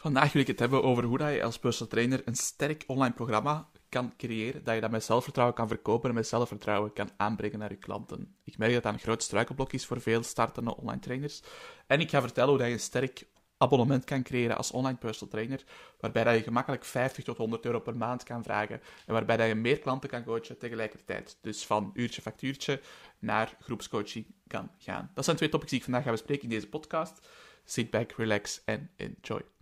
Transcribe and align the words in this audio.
Vandaag 0.00 0.32
wil 0.32 0.42
ik 0.42 0.48
het 0.48 0.58
hebben 0.58 0.82
over 0.82 1.04
hoe 1.04 1.18
dat 1.18 1.32
je 1.32 1.42
als 1.42 1.58
personal 1.58 1.88
trainer 1.88 2.22
een 2.24 2.34
sterk 2.34 2.84
online 2.86 3.14
programma 3.14 3.68
kan 3.88 4.16
creëren, 4.16 4.64
dat 4.64 4.74
je 4.74 4.80
dat 4.80 4.90
met 4.90 5.04
zelfvertrouwen 5.04 5.56
kan 5.56 5.68
verkopen 5.68 6.08
en 6.08 6.14
met 6.14 6.26
zelfvertrouwen 6.26 6.92
kan 6.92 7.10
aanbrengen 7.16 7.58
naar 7.58 7.70
je 7.70 7.76
klanten. 7.76 8.34
Ik 8.44 8.58
merk 8.58 8.72
dat 8.72 8.82
dat 8.82 8.92
een 8.92 8.98
groot 8.98 9.22
struikelblok 9.22 9.72
is 9.72 9.86
voor 9.86 10.00
veel 10.00 10.22
startende 10.22 10.76
online 10.76 11.00
trainers. 11.00 11.42
En 11.86 12.00
ik 12.00 12.10
ga 12.10 12.20
vertellen 12.20 12.48
hoe 12.48 12.58
dat 12.58 12.66
je 12.66 12.72
een 12.72 12.80
sterk 12.80 13.26
abonnement 13.56 14.04
kan 14.04 14.22
creëren 14.22 14.56
als 14.56 14.70
online 14.70 14.98
personal 14.98 15.32
trainer, 15.32 15.64
waarbij 16.00 16.24
dat 16.24 16.34
je 16.34 16.42
gemakkelijk 16.42 16.84
50 16.84 17.24
tot 17.24 17.36
100 17.36 17.64
euro 17.64 17.80
per 17.80 17.96
maand 17.96 18.22
kan 18.22 18.42
vragen 18.42 18.80
en 19.06 19.12
waarbij 19.12 19.36
dat 19.36 19.48
je 19.48 19.54
meer 19.54 19.78
klanten 19.78 20.08
kan 20.08 20.24
coachen 20.24 20.58
tegelijkertijd. 20.58 21.38
Dus 21.40 21.66
van 21.66 21.90
uurtje 21.94 22.22
factuurtje 22.22 22.80
naar 23.18 23.56
groepscoaching 23.60 24.26
kan 24.46 24.70
gaan. 24.78 25.10
Dat 25.14 25.24
zijn 25.24 25.36
twee 25.36 25.48
topics 25.48 25.70
die 25.70 25.78
ik 25.78 25.84
vandaag 25.84 26.04
ga 26.04 26.10
bespreken 26.10 26.42
in 26.42 26.48
deze 26.48 26.68
podcast. 26.68 27.28
Sit 27.64 27.90
back, 27.90 28.12
relax 28.12 28.62
en 28.64 28.90
enjoy. 28.96 29.57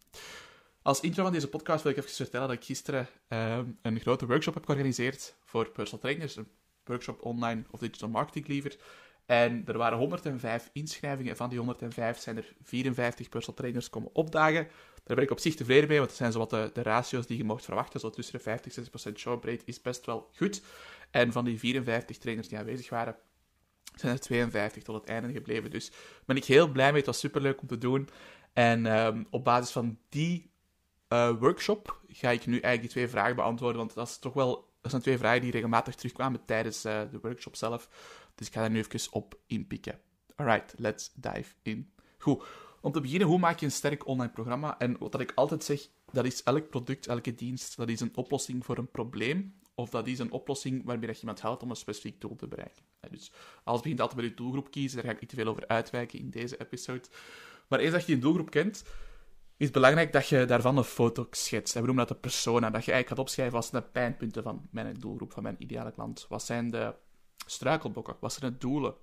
Als 0.82 1.00
intro 1.00 1.22
van 1.22 1.32
deze 1.32 1.48
podcast 1.48 1.82
wil 1.82 1.93
ik 1.93 1.98
even 1.98 2.11
vertellen 2.11 2.48
dat 2.48 2.57
ik 2.57 2.64
gisteren 2.64 3.08
ehm, 3.29 3.64
een 3.82 4.00
grote 4.00 4.26
workshop 4.26 4.54
heb 4.54 4.64
georganiseerd 4.64 5.34
voor 5.44 5.70
personal 5.70 6.00
trainers. 6.00 6.36
Een 6.36 6.48
workshop 6.84 7.24
online 7.24 7.64
of 7.70 7.80
digital 7.80 8.08
marketing 8.08 8.46
liever. 8.48 8.76
En 9.26 9.62
er 9.66 9.79
waren 9.79 9.98
105 9.98 10.71
inschrijvingen. 10.72 11.30
En 11.30 11.36
van 11.36 11.48
die 11.48 11.58
105 11.58 12.18
zijn 12.18 12.36
er 12.36 12.54
54 12.62 13.29
personal 13.29 13.57
trainers 13.57 13.90
komen 13.90 14.14
opdagen. 14.14 14.68
Daar 15.04 15.16
ben 15.16 15.24
ik 15.24 15.30
op 15.30 15.38
zich 15.38 15.54
tevreden 15.54 15.88
mee, 15.88 15.98
want 15.98 16.08
dat 16.08 16.18
zijn 16.18 16.32
zo 16.32 16.38
wat 16.38 16.50
de, 16.50 16.71
de 16.72 16.82
ratio's 16.82 17.26
die 17.26 17.36
je 17.36 17.44
mocht 17.44 17.64
verwachten. 17.64 18.00
Zo 18.00 18.10
tussen 18.10 18.36
de 18.36 18.43
50 18.43 18.76
en 18.76 19.12
60% 19.12 19.16
showbreed 19.16 19.62
is 19.64 19.82
best 19.82 20.07
wel 20.07 20.30
goed. 20.36 20.62
En 21.10 21.32
van 21.32 21.44
die 21.44 21.58
54 21.58 22.18
trainers 22.18 22.48
die 22.48 22.58
aanwezig 22.58 22.88
waren, 22.88 23.16
zijn 23.94 24.12
er 24.12 24.21
52 24.21 24.82
tot 24.82 24.94
het 24.94 25.04
einde 25.04 25.32
gebleven. 25.32 25.71
Dus 25.71 25.90
ben 26.24 26.36
ik 26.36 26.44
heel 26.44 26.68
blij 26.68 26.88
mee. 26.88 26.96
Het 26.96 27.07
was 27.07 27.18
superleuk 27.18 27.60
om 27.60 27.66
te 27.66 27.79
doen. 27.79 28.08
En 28.56 28.86
ehm, 28.86 29.24
op 29.30 29.44
basis 29.44 29.70
van 29.70 29.98
die 30.08 30.50
uh, 31.08 31.30
workshop 31.38 32.00
ga 32.08 32.30
ik 32.30 32.46
nu 32.46 32.52
eigenlijk 32.52 32.80
die 32.80 32.90
twee 32.90 33.08
vragen 33.08 33.36
beantwoorden. 33.36 33.78
Want 33.78 33.94
dat, 33.94 34.08
is 34.08 34.18
toch 34.18 34.32
wel, 34.32 34.68
dat 34.80 34.90
zijn 34.90 35.02
twee 35.02 35.18
vragen 35.18 35.40
die 35.40 35.50
regelmatig 35.50 35.94
terugkwamen 35.94 36.44
tijdens 36.44 36.84
uh, 36.84 37.00
de 37.10 37.18
workshop 37.22 37.56
zelf. 37.56 37.88
Dus 38.34 38.46
ik 38.46 38.52
ga 38.52 38.60
daar 38.60 38.70
nu 38.70 38.78
even 38.78 39.12
op 39.12 39.38
inpikken. 39.46 40.00
Alright, 40.36 40.74
let's 40.76 41.12
dive 41.14 41.54
in. 41.62 41.92
Goed, 42.18 42.44
om 42.80 42.92
te 42.92 43.00
beginnen, 43.00 43.28
hoe 43.28 43.38
maak 43.38 43.58
je 43.58 43.66
een 43.66 43.72
sterk 43.72 44.06
online 44.06 44.32
programma? 44.32 44.78
En 44.78 44.98
wat 44.98 45.20
ik 45.20 45.32
altijd 45.34 45.64
zeg, 45.64 45.88
dat 46.12 46.24
is 46.24 46.42
elk 46.42 46.68
product, 46.68 47.06
elke 47.06 47.34
dienst, 47.34 47.76
dat 47.76 47.88
is 47.88 48.00
een 48.00 48.16
oplossing 48.16 48.64
voor 48.64 48.78
een 48.78 48.91
probleem. 48.91 49.54
Of 49.74 49.91
dat 49.91 50.06
is 50.06 50.18
een 50.18 50.30
oplossing 50.30 50.84
waarmee 50.84 51.10
je 51.10 51.18
iemand 51.20 51.42
helpt 51.42 51.62
om 51.62 51.70
een 51.70 51.76
specifiek 51.76 52.20
doel 52.20 52.36
te 52.36 52.48
bereiken. 52.48 52.82
Dus 53.10 53.32
alles 53.64 53.80
begint 53.80 54.00
altijd 54.00 54.20
bij 54.20 54.28
je 54.28 54.34
doelgroep 54.34 54.70
kiezen, 54.70 54.96
daar 54.96 55.06
ga 55.06 55.12
ik 55.12 55.20
niet 55.20 55.30
te 55.30 55.36
veel 55.36 55.46
over 55.46 55.66
uitwijken 55.66 56.18
in 56.18 56.30
deze 56.30 56.60
episode. 56.60 57.08
Maar 57.69 57.78
eens 57.78 57.92
dat 57.92 58.06
je 58.06 58.12
een 58.12 58.20
doelgroep 58.20 58.50
kent, 58.50 58.84
is 59.56 59.64
het 59.64 59.72
belangrijk 59.72 60.12
dat 60.12 60.28
je 60.28 60.45
daarvan 60.45 60.77
een 60.77 60.84
foto 60.84 61.27
schetst. 61.31 61.75
we 61.75 61.81
noemen 61.81 62.06
dat 62.06 62.09
de 62.09 62.14
persona. 62.14 62.70
Dat 62.70 62.84
je 62.84 62.92
eigenlijk 62.92 63.09
gaat 63.09 63.19
opschrijven 63.19 63.55
wat 63.55 63.67
zijn 63.67 63.83
de 63.83 63.89
pijnpunten 63.89 64.42
van 64.42 64.69
mijn 64.70 64.95
doelgroep, 64.95 65.33
van 65.33 65.42
mijn 65.42 65.56
ideale 65.59 65.92
klant. 65.92 66.27
Wat 66.28 66.42
zijn 66.42 66.70
de 66.70 66.94
struikelblokken? 67.47 68.17
Wat 68.20 68.33
zijn 68.33 68.53
de 68.53 68.59
doelen? 68.59 68.94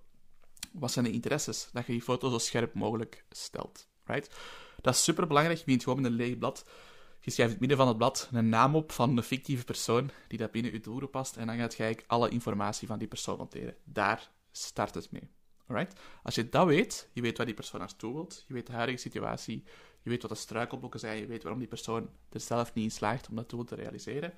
Wat 0.72 0.92
zijn 0.92 1.06
de 1.06 1.12
interesses? 1.12 1.70
Dat 1.72 1.86
je 1.86 1.92
die 1.92 2.02
foto 2.02 2.30
zo 2.30 2.38
scherp 2.38 2.74
mogelijk 2.74 3.26
stelt. 3.30 3.88
Right? 4.06 4.36
Dat 4.82 4.94
is 4.94 5.04
super 5.04 5.28
belangrijk. 5.28 5.60
Je 5.60 5.66
begint 5.66 5.84
gewoon 5.84 6.04
een 6.04 6.12
leeg 6.12 6.38
blad. 6.38 6.66
Je 7.20 7.32
schrijft 7.32 7.54
in 7.54 7.60
het 7.60 7.60
midden 7.60 7.78
van 7.78 7.88
het 7.88 7.98
blad 7.98 8.30
een 8.32 8.50
naam 8.50 8.76
op 8.76 8.92
van 8.92 9.18
een 9.18 9.24
fictieve 9.24 9.64
persoon 9.64 10.10
die 10.28 10.38
dat 10.38 10.52
binnen 10.52 10.72
je 10.72 10.80
doelgroep 10.80 11.12
past. 11.12 11.38
En 11.38 11.48
dan 11.48 11.58
gaat 11.58 11.76
je 11.76 11.84
eigenlijk 11.84 12.12
alle 12.12 12.30
informatie 12.30 12.88
van 12.88 13.00
die 13.00 13.08
persoon 13.08 13.38
noteren. 13.38 13.76
Daar 13.84 14.32
start 14.52 14.96
het 14.96 15.12
mee. 15.12 15.30
Alright? 15.68 16.00
Als 16.24 16.36
je 16.36 16.50
dat 16.50 16.68
weet, 16.68 17.10
je 17.14 17.22
weet 17.22 17.38
waar 17.38 17.46
die 17.46 17.56
persoon 17.56 17.80
naartoe 17.80 18.14
wilt, 18.14 18.44
je 18.48 18.54
weet 18.54 18.68
de 18.68 18.74
huidige 18.74 18.98
situatie, 18.98 19.64
je 20.02 20.10
weet 20.10 20.22
wat 20.22 20.32
de 20.32 20.38
struikelblokken 20.38 21.00
zijn, 21.00 21.18
je 21.18 21.26
weet 21.26 21.44
waarom 21.44 21.60
die 21.60 21.70
persoon 21.70 22.10
er 22.30 22.40
zelf 22.40 22.74
niet 22.74 22.84
in 22.84 22.92
slaagt 22.92 23.30
om 23.30 23.36
dat 23.36 23.50
doel 23.50 23.64
te 23.64 23.76
realiseren. 23.76 24.34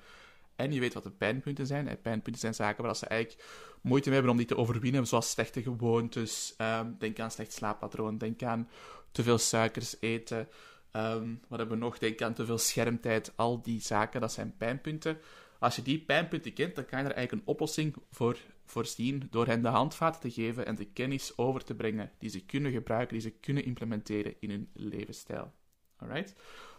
En 0.56 0.72
je 0.72 0.80
weet 0.80 0.94
wat 0.94 1.02
de 1.02 1.10
pijnpunten 1.10 1.66
zijn. 1.66 1.88
En 1.88 2.00
pijnpunten 2.00 2.40
zijn 2.40 2.54
zaken 2.54 2.84
waar 2.84 2.96
ze 2.96 3.06
eigenlijk 3.06 3.44
moeite 3.80 4.08
mee 4.08 4.18
hebben 4.18 4.32
om 4.32 4.38
die 4.38 4.46
te 4.46 4.56
overwinnen, 4.56 5.06
zoals 5.06 5.30
slechte 5.30 5.62
gewoontes. 5.62 6.54
Um, 6.58 6.96
denk 6.98 7.20
aan 7.20 7.30
slecht 7.30 7.52
slaappatroon. 7.52 8.18
Denk 8.18 8.42
aan 8.42 8.68
te 9.10 9.22
veel 9.22 9.38
suikers 9.38 9.96
eten. 10.00 10.48
Um, 10.92 11.40
wat 11.48 11.58
hebben 11.58 11.78
we 11.78 11.84
nog? 11.84 11.98
Denk 11.98 12.22
aan 12.22 12.34
te 12.34 12.46
veel 12.46 12.58
schermtijd. 12.58 13.32
Al 13.36 13.62
die 13.62 13.80
zaken, 13.80 14.20
dat 14.20 14.32
zijn 14.32 14.54
pijnpunten. 14.56 15.18
Als 15.58 15.76
je 15.76 15.82
die 15.82 15.98
pijnpunten 15.98 16.52
kent, 16.52 16.74
dan 16.74 16.84
kan 16.84 16.98
je 16.98 17.04
er 17.04 17.14
eigenlijk 17.14 17.42
een 17.42 17.52
oplossing 17.52 17.94
voor 18.10 18.38
voorzien 18.64 19.28
door 19.30 19.46
hen 19.46 19.62
de 19.62 19.68
handvaten 19.68 20.20
te 20.20 20.30
geven 20.30 20.66
en 20.66 20.74
de 20.74 20.84
kennis 20.84 21.38
over 21.38 21.64
te 21.64 21.74
brengen 21.74 22.10
die 22.18 22.30
ze 22.30 22.44
kunnen 22.44 22.72
gebruiken, 22.72 23.12
die 23.12 23.30
ze 23.30 23.30
kunnen 23.30 23.64
implementeren 23.64 24.34
in 24.40 24.50
hun 24.50 24.70
levensstijl. 24.72 25.52
Alright? 25.96 26.32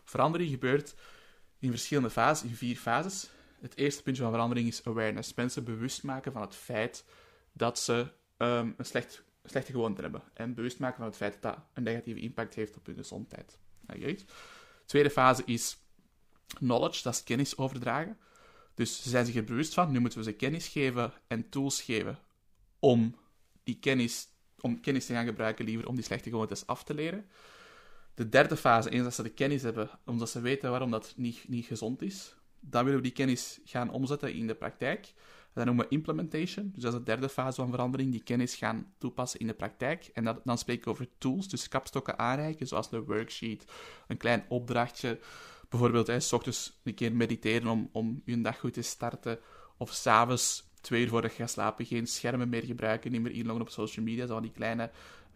Verandering 0.03 0.49
gebeurt 0.49 0.95
in 1.59 1.69
verschillende 1.69 2.09
fases, 2.09 2.49
in 2.49 2.55
vier 2.55 2.75
fases. 2.75 3.29
Het 3.59 3.77
eerste 3.77 4.03
puntje 4.03 4.23
van 4.23 4.31
verandering 4.31 4.67
is 4.67 4.85
awareness. 4.85 5.33
Mensen 5.33 5.63
bewust 5.63 6.03
maken 6.03 6.31
van 6.31 6.41
het 6.41 6.55
feit 6.55 7.05
dat 7.53 7.79
ze 7.79 8.07
um, 8.37 8.73
een 8.77 8.85
slecht, 8.85 9.23
slechte 9.43 9.71
gewoonte 9.71 10.01
hebben. 10.01 10.21
En 10.33 10.53
bewust 10.53 10.79
maken 10.79 10.97
van 10.97 11.05
het 11.05 11.15
feit 11.15 11.33
dat 11.33 11.41
dat 11.41 11.63
een 11.73 11.83
negatieve 11.83 12.19
impact 12.19 12.55
heeft 12.55 12.77
op 12.77 12.85
hun 12.85 12.95
gezondheid. 12.95 13.59
De 13.85 14.25
tweede 14.85 15.09
fase 15.09 15.43
is 15.45 15.77
knowledge, 16.47 17.03
dat 17.03 17.13
is 17.13 17.23
kennis 17.23 17.57
overdragen. 17.57 18.17
Dus 18.77 19.01
ze 19.01 19.09
zijn 19.09 19.25
zich 19.25 19.35
er 19.35 19.43
bewust 19.43 19.73
van, 19.73 19.91
nu 19.91 19.99
moeten 19.99 20.19
we 20.19 20.25
ze 20.25 20.31
kennis 20.31 20.67
geven 20.67 21.13
en 21.27 21.49
tools 21.49 21.81
geven 21.81 22.19
om 22.79 23.15
die 23.63 23.79
kennis, 23.79 24.27
om 24.59 24.79
kennis 24.79 25.05
te 25.05 25.13
gaan 25.13 25.25
gebruiken, 25.25 25.65
liever 25.65 25.87
om 25.87 25.95
die 25.95 26.03
slechte 26.03 26.29
gewoontes 26.29 26.67
af 26.67 26.83
te 26.83 26.93
leren. 26.93 27.25
De 28.13 28.29
derde 28.29 28.57
fase, 28.57 28.89
eens 28.89 29.03
dat 29.03 29.13
ze 29.13 29.23
de 29.23 29.29
kennis 29.29 29.61
hebben, 29.61 29.89
omdat 30.05 30.29
ze 30.29 30.41
weten 30.41 30.69
waarom 30.69 30.91
dat 30.91 31.13
niet, 31.15 31.47
niet 31.47 31.65
gezond 31.65 32.01
is, 32.01 32.35
dan 32.59 32.83
willen 32.83 32.99
we 32.99 33.05
die 33.05 33.15
kennis 33.15 33.59
gaan 33.65 33.91
omzetten 33.91 34.33
in 34.33 34.47
de 34.47 34.55
praktijk. 34.55 35.13
Dat 35.53 35.65
noemen 35.65 35.85
we 35.85 35.91
implementation. 35.91 36.71
Dus 36.73 36.83
dat 36.83 36.93
is 36.93 36.99
de 36.99 37.05
derde 37.05 37.29
fase 37.29 37.61
van 37.61 37.69
verandering, 37.69 38.11
die 38.11 38.23
kennis 38.23 38.55
gaan 38.55 38.93
toepassen 38.97 39.39
in 39.39 39.47
de 39.47 39.53
praktijk. 39.53 40.09
En 40.13 40.23
dat, 40.23 40.41
dan 40.43 40.57
spreek 40.57 40.77
ik 40.77 40.87
over 40.87 41.07
tools, 41.17 41.49
dus 41.49 41.67
kapstokken 41.67 42.19
aanreiken, 42.19 42.67
zoals 42.67 42.91
een 42.91 43.03
worksheet, 43.03 43.65
een 44.07 44.17
klein 44.17 44.45
opdrachtje, 44.49 45.19
Bijvoorbeeld, 45.69 46.07
hè, 46.07 46.19
s 46.19 46.33
ochtends 46.33 46.79
een 46.83 46.93
keer 46.93 47.15
mediteren 47.15 47.67
om, 47.67 47.89
om 47.91 48.21
je 48.25 48.41
dag 48.41 48.59
goed 48.59 48.73
te 48.73 48.81
starten. 48.81 49.39
Of 49.77 49.91
s'avonds, 49.91 50.63
twee 50.81 51.01
uur 51.01 51.09
voordat 51.09 51.31
je 51.31 51.37
gaat 51.37 51.49
slapen, 51.49 51.85
geen 51.85 52.07
schermen 52.07 52.49
meer 52.49 52.63
gebruiken, 52.63 53.11
niet 53.11 53.21
meer 53.21 53.31
inloggen 53.31 53.61
op 53.61 53.69
social 53.69 54.05
media. 54.05 54.25
Zo 54.25 54.39
die 54.39 54.51
kleine 54.51 54.91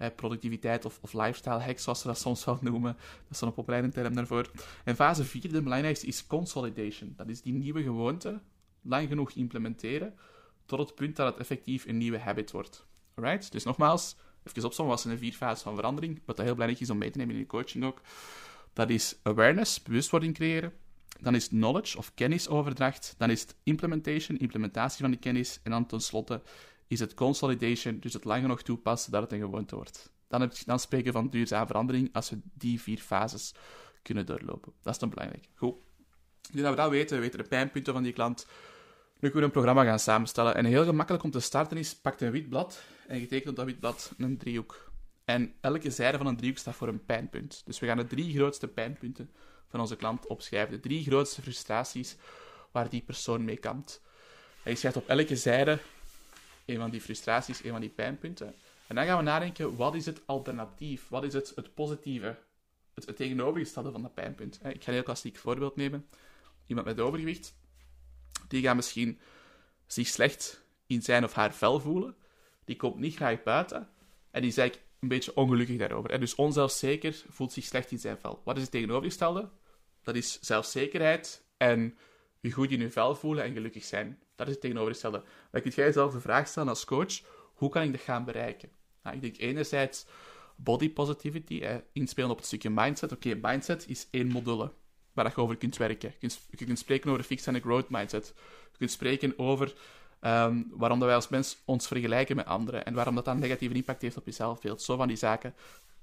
productiviteit 0.10 0.86
of, 0.86 1.00
of 1.02 1.14
lifestyle 1.14 1.60
hacks, 1.60 1.84
zoals 1.84 2.02
ze 2.02 2.08
dat 2.08 2.18
soms 2.18 2.46
wel 2.46 2.58
noemen. 2.62 2.94
Dat 2.94 3.32
is 3.32 3.40
dan 3.40 3.48
een 3.48 3.54
populaire 3.56 3.90
term 3.90 4.16
daarvoor. 4.16 4.52
En 4.84 4.96
fase 4.96 5.24
4, 5.24 5.52
de 5.52 5.62
belangrijkste, 5.62 6.08
is 6.08 6.28
consolidation. 6.28 7.14
Dat 7.18 7.28
is 7.28 7.42
die 7.42 7.54
nieuwe 7.54 7.84
gewoonte 7.84 8.42
lang 8.82 9.08
genoeg 9.08 9.32
implementeren, 9.32 10.14
tot 10.66 10.80
het 10.80 10.96
punt 10.96 11.16
dat 11.16 11.28
het 11.28 11.38
effectief 11.38 11.86
een 11.86 11.98
nieuwe 11.98 12.20
habit 12.20 12.52
wordt. 12.52 12.86
Alright? 13.14 13.52
Dus 13.52 13.64
nogmaals, 13.64 14.16
even 14.44 14.66
opzommen, 14.66 14.98
zijn 14.98 15.14
de 15.14 15.20
vier 15.20 15.34
fases 15.34 15.62
van 15.62 15.76
verandering? 15.76 16.22
Wat 16.26 16.38
heel 16.38 16.54
belangrijk 16.54 16.82
is 16.82 16.90
om 16.90 16.98
mee 16.98 17.12
te 17.12 17.18
nemen 17.18 17.34
in 17.34 17.40
je 17.40 17.48
coaching 17.48 17.84
ook. 17.84 18.02
Dat 18.74 18.90
is 18.90 19.16
awareness, 19.24 19.84
bewustwording 19.84 20.34
creëren. 20.34 20.74
Dan 21.20 21.36
is 21.36 21.48
knowledge 21.48 21.98
of 21.98 22.14
kennisoverdracht. 22.14 23.16
Dan 23.18 23.30
is 23.30 23.42
het 23.42 23.56
implementation, 23.64 24.38
implementatie 24.38 25.02
van 25.02 25.12
die 25.12 25.20
kennis. 25.20 25.60
En 25.64 25.72
dan 25.72 25.86
tenslotte 25.86 26.42
is 26.88 27.00
het 27.00 27.14
consolidation, 27.14 28.00
dus 28.00 28.14
het 28.14 28.24
lang 28.24 28.42
genoeg 28.42 28.62
toepassen 28.62 29.12
dat 29.12 29.22
het 29.22 29.32
een 29.32 29.40
gewoonte 29.40 29.76
wordt. 29.76 30.12
Dan, 30.28 30.42
heb 30.42 30.54
je, 30.54 30.64
dan 30.66 30.80
spreken 30.80 31.06
we 31.06 31.12
van 31.12 31.30
duurzame 31.30 31.68
verandering 31.68 32.10
als 32.14 32.30
we 32.30 32.40
die 32.54 32.82
vier 32.82 32.98
fases 32.98 33.54
kunnen 34.02 34.26
doorlopen. 34.26 34.74
Dat 34.82 34.94
is 34.94 35.00
dan 35.00 35.10
belangrijk. 35.10 35.48
Goed. 35.56 35.76
Nu 36.52 36.62
dat 36.62 36.70
we 36.70 36.76
dat 36.76 36.90
weten, 36.90 37.16
we 37.16 37.22
weten 37.22 37.40
de 37.40 37.48
pijnpunten 37.48 37.94
van 37.94 38.04
die 38.04 38.14
klant. 38.14 38.46
Nu 39.20 39.30
kunnen 39.30 39.40
we 39.40 39.46
een 39.46 39.64
programma 39.64 39.84
gaan 39.84 40.00
samenstellen. 40.00 40.56
En 40.56 40.66
heel 40.66 40.86
gemakkelijk 40.86 41.24
om 41.24 41.32
te 41.32 41.40
starten 41.40 41.78
is, 41.78 41.96
pak 41.96 42.20
een 42.20 42.32
wit 42.32 42.50
blad 42.50 42.84
en 43.08 43.20
je 43.20 43.28
tekent 43.28 43.50
op 43.50 43.56
dat 43.56 43.66
wit 43.66 43.80
blad 43.80 44.14
een 44.18 44.38
driehoek. 44.38 44.91
En 45.32 45.54
elke 45.62 45.92
zijde 45.92 46.18
van 46.18 46.28
een 46.28 46.38
driehoek 46.38 46.58
staat 46.58 46.76
voor 46.76 46.88
een 46.88 47.06
pijnpunt. 47.06 47.62
Dus 47.66 47.80
we 47.80 47.86
gaan 47.86 47.98
de 47.98 48.08
drie 48.08 48.34
grootste 48.34 48.68
pijnpunten 48.68 49.32
van 49.68 49.80
onze 49.80 49.96
klant 49.96 50.28
opschrijven. 50.28 50.74
De 50.74 50.80
drie 50.80 51.04
grootste 51.04 51.42
frustraties 51.42 52.18
waar 52.72 52.90
die 52.90 53.02
persoon 53.02 53.44
mee 53.44 53.58
kampt. 53.58 54.02
Je 54.64 54.76
schrijft 54.76 54.98
op 54.98 55.08
elke 55.08 55.36
zijde 55.36 55.80
een 56.66 56.78
van 56.78 56.90
die 56.90 57.02
frustraties, 57.02 57.64
een 57.64 57.72
van 57.72 57.82
die 57.82 57.90
pijnpunten. 57.90 58.56
En 58.88 58.96
dan 58.96 59.06
gaan 59.06 59.18
we 59.18 59.24
nadenken, 59.24 59.76
wat 59.76 59.96
is 59.96 60.06
het 60.06 60.22
alternatief? 60.26 61.10
Wat 61.10 61.24
is 61.24 61.34
het, 61.34 61.52
het 61.56 61.74
positieve? 61.74 62.38
Het, 62.94 63.06
het 63.06 63.16
tegenovergestelde 63.16 63.92
van 63.92 64.02
dat 64.02 64.14
pijnpunt. 64.14 64.56
Ik 64.56 64.84
ga 64.84 64.88
een 64.88 64.94
heel 64.94 65.04
klassiek 65.04 65.38
voorbeeld 65.38 65.76
nemen. 65.76 66.08
Iemand 66.68 66.88
met 66.88 67.00
overgewicht, 67.00 67.56
die 68.48 68.62
gaat 68.62 68.76
misschien 68.76 69.20
zich 69.88 70.08
slecht 70.08 70.64
in 70.88 71.02
zijn 71.02 71.24
of 71.24 71.34
haar 71.34 71.54
vel 71.54 71.80
voelen. 71.80 72.16
Die 72.66 72.76
komt 72.76 73.00
niet 73.00 73.16
graag 73.16 73.44
buiten. 73.44 73.90
En 74.32 74.42
die 74.42 74.52
zegt, 74.52 74.80
een 75.02 75.08
beetje 75.08 75.36
ongelukkig 75.36 75.78
daarover. 75.78 76.12
En 76.12 76.20
dus 76.20 76.36
onzelfzeker 76.36 77.24
voelt 77.30 77.54
zich 77.54 77.66
slecht 77.66 77.92
in 77.92 78.00
zijn 78.00 78.18
vel. 78.18 78.42
Wat 78.44 78.56
is 78.56 78.62
het 78.62 78.72
tegenovergestelde? 78.72 79.50
Dat 80.04 80.16
is 80.16 80.40
zelfzekerheid 80.42 81.46
en 81.58 81.98
je 82.40 82.52
goed 82.52 82.72
in 82.72 82.80
je 82.80 82.92
vel 82.92 83.16
voelen 83.16 83.44
en 83.44 83.54
gelukkig 83.54 83.84
zijn. 83.84 84.20
Dat 84.36 84.48
is 84.48 84.54
het 84.54 84.62
tegenovergestelde. 84.62 85.24
Dan 85.52 85.62
kun 85.62 85.72
jij 85.72 85.86
jezelf 85.86 86.14
de 86.14 86.20
vraag 86.20 86.48
stellen 86.48 86.70
als 86.70 86.86
coach, 86.86 87.22
hoe 87.54 87.70
kan 87.70 87.84
ik 87.84 87.92
dat 87.92 88.02
gaan 88.02 88.26
bereiken? 88.26 88.70
Nou, 89.04 89.16
ik 89.16 89.22
denk 89.22 89.38
enerzijds, 89.38 90.06
body 90.56 90.94
positivity, 90.94 91.82
inspelen 91.94 92.30
op 92.30 92.38
het 92.38 92.46
stukje 92.46 92.70
mindset. 92.70 93.12
Oké, 93.12 93.36
mindset 93.42 93.88
is 93.88 94.08
één 94.12 94.28
module 94.28 94.74
waar 95.14 95.32
je 95.36 95.42
over 95.42 95.58
kunt 95.58 95.78
werken. 95.78 96.10
Je 96.10 96.18
kunt, 96.18 96.42
je 96.50 96.66
kunt 96.66 96.80
spreken 96.80 97.12
over 97.12 97.24
fixed 97.24 97.56
en 97.56 97.62
growth 97.62 97.90
mindset. 97.90 98.34
Je 98.72 98.78
kunt 98.78 98.92
spreken 98.92 99.40
over 99.40 99.74
um, 100.22 100.68
waarom 100.72 101.00
dat 101.00 101.08
wij 101.08 101.16
als 101.16 101.30
mens 101.30 101.62
ons 101.66 101.88
vergelijken 101.88 102.36
met 102.36 102.46
anderen 102.46 102.86
en 102.86 102.94
waarom 102.94 103.16
dat 103.16 103.26
dan 103.26 103.40
negatieve 103.40 103.76
impact 103.76 104.02
heeft 104.02 104.18
op 104.18 104.26
je 104.26 104.32
zelfbeeld. 104.32 104.82
Zo 104.82 104.96
van 104.96 105.08
die 105.08 105.18
zaken. 105.18 105.56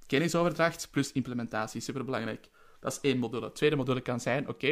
Kennisoverdracht 0.07 0.89
plus 0.91 1.13
implementatie, 1.13 1.81
superbelangrijk. 1.81 2.51
Dat 2.81 2.93
is 2.93 3.01
één 3.01 3.19
module. 3.19 3.45
Het 3.45 3.55
tweede 3.55 3.77
module 3.77 4.01
kan 4.01 4.21
zijn, 4.21 4.49
oké, 4.49 4.67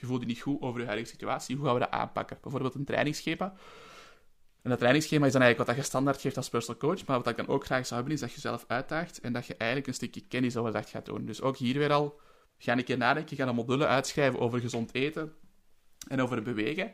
je 0.00 0.06
voelt 0.06 0.20
je 0.20 0.26
niet 0.26 0.40
goed 0.40 0.60
over 0.60 0.80
je 0.80 0.86
huidige 0.86 1.10
situatie, 1.10 1.56
hoe 1.56 1.64
gaan 1.64 1.74
we 1.74 1.80
dat 1.80 1.90
aanpakken? 1.90 2.38
Bijvoorbeeld 2.42 2.74
een 2.74 2.84
trainingsschema. 2.84 3.54
En 4.62 4.70
dat 4.70 4.78
trainingsschema 4.78 5.26
is 5.26 5.32
dan 5.32 5.42
eigenlijk 5.42 5.70
wat 5.70 5.84
je 5.84 5.90
standaard 5.90 6.20
geeft 6.20 6.36
als 6.36 6.48
personal 6.48 6.80
coach, 6.80 7.06
maar 7.06 7.16
wat 7.16 7.28
ik 7.28 7.36
dan 7.36 7.48
ook 7.48 7.64
graag 7.64 7.86
zou 7.86 7.94
hebben, 7.94 8.14
is 8.14 8.20
dat 8.20 8.28
je 8.28 8.34
jezelf 8.34 8.64
uitdaagt 8.68 9.20
en 9.20 9.32
dat 9.32 9.46
je 9.46 9.56
eigenlijk 9.56 9.88
een 9.88 9.94
stukje 9.94 10.20
kennisoverdracht 10.20 10.90
gaat 10.90 11.04
doen. 11.04 11.24
Dus 11.24 11.40
ook 11.40 11.56
hier 11.56 11.78
weer 11.78 11.92
al, 11.92 12.20
ga 12.58 12.72
een 12.72 12.84
keer 12.84 12.96
nadenken, 12.96 13.36
ga 13.36 13.46
een 13.46 13.54
module 13.54 13.86
uitschrijven 13.86 14.40
over 14.40 14.60
gezond 14.60 14.94
eten 14.94 15.32
en 16.08 16.20
over 16.20 16.42
bewegen. 16.42 16.84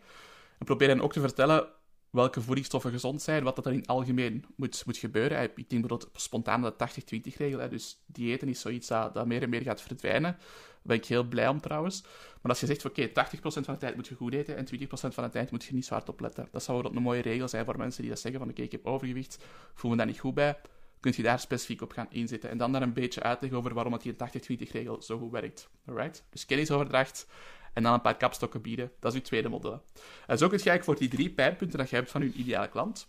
En 0.59 0.67
probeer 0.67 0.89
dan 0.89 1.01
ook 1.01 1.13
te 1.13 1.21
vertellen 1.21 1.69
welke 2.11 2.41
voedingsstoffen 2.41 2.91
gezond 2.91 3.23
zijn, 3.23 3.45
wat 3.45 3.57
dat 3.57 3.67
er 3.67 3.73
in 3.73 3.79
het 3.79 3.87
algemeen 3.87 4.45
moet, 4.57 4.83
moet 4.87 4.97
gebeuren. 4.97 5.43
Ik 5.43 5.57
denk 5.57 5.69
bijvoorbeeld 5.69 6.11
spontaan 6.13 6.63
de 6.63 6.73
80-20-regel, 6.73 7.69
dus 7.69 8.03
diëten 8.07 8.49
is 8.49 8.61
zoiets 8.61 8.89
dat, 8.89 9.15
dat 9.15 9.27
meer 9.27 9.43
en 9.43 9.49
meer 9.49 9.63
gaat 9.63 9.83
verdwijnen. 9.83 10.33
Daar 10.33 10.39
ben 10.83 10.97
ik 10.97 11.05
heel 11.05 11.25
blij 11.25 11.49
om 11.49 11.61
trouwens. 11.61 12.03
Maar 12.43 12.51
als 12.51 12.61
je 12.61 12.67
zegt, 12.67 12.85
oké, 12.85 13.09
80% 13.09 13.13
van 13.43 13.75
de 13.75 13.77
tijd 13.77 13.97
moet 13.97 14.09
je 14.09 14.15
goed 14.15 14.35
eten 14.35 14.57
en 14.57 14.67
20% 14.67 14.89
van 14.91 15.25
de 15.25 15.31
tijd 15.31 15.51
moet 15.51 15.65
je 15.65 15.75
niet 15.75 15.85
zo 15.85 15.95
hard 15.95 16.09
opletten. 16.09 16.49
Dat 16.51 16.63
zou 16.63 16.83
wel 16.83 16.95
een 16.95 17.03
mooie 17.03 17.23
regel 17.23 17.49
zijn 17.49 17.65
voor 17.65 17.77
mensen 17.77 18.03
die 18.03 18.11
dat 18.11 18.21
zeggen 18.21 18.41
van, 18.41 18.51
oké, 18.51 18.63
ik 18.63 18.73
heb 18.73 18.87
overgewicht, 18.87 19.45
voel 19.75 19.91
me 19.91 19.97
daar 19.97 20.07
niet 20.07 20.19
goed 20.19 20.35
bij. 20.35 20.61
Kun 21.01 21.13
je 21.17 21.23
daar 21.23 21.39
specifiek 21.39 21.83
op 21.83 21.93
gaan 21.93 22.07
inzetten. 22.11 22.51
En 22.51 22.59
dan 22.59 22.73
daar 22.73 22.83
een 22.83 22.93
beetje 22.93 23.23
uitleggen 23.23 23.59
over 23.59 23.75
waarom 23.75 23.93
dat 23.93 24.03
die 24.03 24.15
80-20-regel 24.15 25.03
zo 25.03 25.19
goed 25.19 25.31
werkt. 25.31 25.69
Alright? 25.87 26.25
Dus 26.31 26.47
kennisoverdracht 26.47 27.27
en 27.73 27.83
dan 27.83 27.93
een 27.93 28.01
paar 28.01 28.17
kapstokken 28.17 28.61
bieden. 28.61 28.93
Dat 29.01 29.13
is 29.13 29.19
uw 29.19 29.25
tweede 29.25 29.49
module. 29.49 29.81
En 30.27 30.39
zo 30.39 30.49
kun 30.49 30.59
je 30.59 30.71
eigenlijk 30.71 30.85
voor 30.85 30.99
die 30.99 31.09
drie 31.09 31.31
pijnpunten 31.31 31.79
dat 31.79 31.91
je 31.91 31.97
hebt 31.97 32.11
van 32.11 32.23
je 32.23 32.33
ideale 32.33 32.69
klant, 32.69 33.09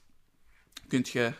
kun 0.88 1.06
je 1.12 1.34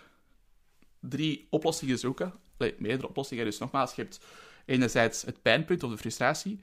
drie 1.00 1.48
oplossingen 1.50 1.98
zoeken. 1.98 2.34
Nee, 2.58 2.76
meerdere 2.78 3.08
oplossingen. 3.08 3.46
Dus 3.46 3.58
nogmaals, 3.58 3.96
je 3.96 4.02
hebt 4.02 4.20
enerzijds 4.66 5.22
het 5.22 5.42
pijnpunt 5.42 5.84
of 5.84 5.92
de 5.92 5.98
frustratie. 5.98 6.60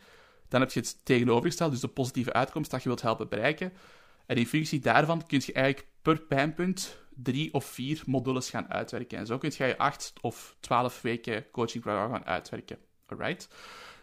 Dan 0.49 0.61
heb 0.61 0.71
je 0.71 0.81
het 0.81 1.05
tegenovergestelde, 1.05 1.73
dus 1.73 1.81
de 1.81 1.89
positieve 1.89 2.33
uitkomst 2.33 2.71
dat 2.71 2.83
je 2.83 2.89
wilt 2.89 3.03
helpen 3.03 3.29
bereiken. 3.29 3.73
En 4.27 4.37
in 4.37 4.47
functie 4.47 4.81
daarvan 4.81 5.27
kun 5.27 5.43
je 5.45 5.53
eigenlijk 5.53 5.87
per 6.03 6.21
pijnpunt 6.21 6.97
drie 7.15 7.55
of 7.55 7.65
vier 7.65 8.03
modules 8.07 8.51
gaan 8.51 8.71
uitwerken. 8.71 9.19
En 9.19 9.27
zo 9.27 9.39
kun 9.39 9.53
je 9.57 9.65
je 9.65 9.79
acht 9.79 10.13
of 10.21 10.57
twaalf 10.61 11.03
weken 11.03 11.51
coachingprogramma 11.51 12.17
gaan 12.17 12.27
uitwerken. 12.27 12.79
Alright? 13.07 13.49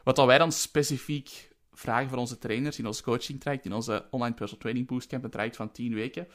Wat 0.03 0.25
wij 0.25 0.37
dan 0.37 0.51
specifiek 0.51 1.49
vragen 1.75 2.09
van 2.09 2.19
onze 2.19 2.37
trainers 2.37 2.79
in 2.79 2.87
ons 2.87 3.01
coaching 3.01 3.39
traject, 3.39 3.65
in 3.65 3.73
onze 3.73 4.05
online 4.09 4.35
personal 4.35 4.61
training 4.61 4.87
bootcamp, 4.87 5.23
een 5.23 5.29
traject 5.29 5.55
van 5.55 5.71
10 5.71 5.93
weken, 5.93 6.27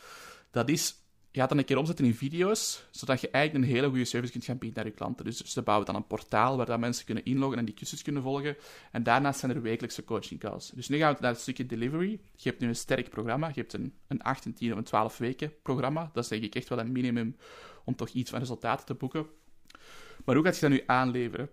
dat 0.51 0.69
is, 0.69 0.95
je 1.31 1.41
gaat 1.41 1.49
dan 1.49 1.59
een 1.59 1.65
keer 1.65 1.77
omzetten 1.77 2.05
in 2.05 2.15
video's, 2.15 2.87
zodat 2.91 3.21
je 3.21 3.31
eigenlijk 3.31 3.65
een 3.65 3.71
hele 3.75 3.89
goede 3.89 4.05
service 4.05 4.33
kunt 4.33 4.45
gaan 4.45 4.59
bieden 4.59 4.79
naar 4.79 4.93
je 4.93 4.99
klanten. 4.99 5.25
Dus 5.25 5.45
ze 5.45 5.63
bouwen 5.63 5.87
dan 5.87 5.97
een 5.97 6.07
portaal 6.07 6.57
waar 6.57 6.67
dat 6.67 6.79
mensen 6.79 7.05
kunnen 7.05 7.25
inloggen 7.25 7.59
en 7.59 7.65
die 7.65 7.75
cursus 7.75 8.03
kunnen 8.03 8.23
volgen. 8.23 8.57
En 8.93 9.03
daarnaast 9.03 9.41
zijn 9.41 9.53
er 9.53 9.63
wekelijkse 9.63 10.05
coaching 10.05 10.41
calls. 10.41 10.71
Dus 10.71 10.89
nu 10.89 10.99
gaan 10.99 11.15
we 11.15 11.19
naar 11.21 11.33
het 11.33 11.41
stukje 11.41 11.67
delivery. 11.67 12.21
Je 12.37 12.49
hebt 12.49 12.61
nu 12.61 12.69
een 12.69 12.77
sterk 12.77 13.11
programma. 13.11 13.47
Je 13.47 13.61
hebt 13.61 13.73
een, 13.73 13.95
een 14.07 14.23
8, 14.23 14.45
een 14.45 14.55
10 14.55 14.73
of 14.73 14.79
een 14.79 14.85
12 14.85 15.19
weken 15.19 15.53
programma. 15.63 16.11
Dat 16.13 16.23
is 16.23 16.31
denk 16.31 16.43
ik 16.43 16.55
echt 16.55 16.69
wel 16.69 16.79
een 16.79 16.93
minimum 16.93 17.37
om 17.85 17.97
toch 17.97 18.09
iets 18.09 18.31
van 18.31 18.39
resultaten 18.39 18.87
te 18.87 18.95
boeken. 18.95 19.27
Maar 20.25 20.35
hoe 20.35 20.45
gaat 20.45 20.55
je 20.55 20.61
dat 20.61 20.71
nu 20.71 20.83
aanleveren? 20.87 21.51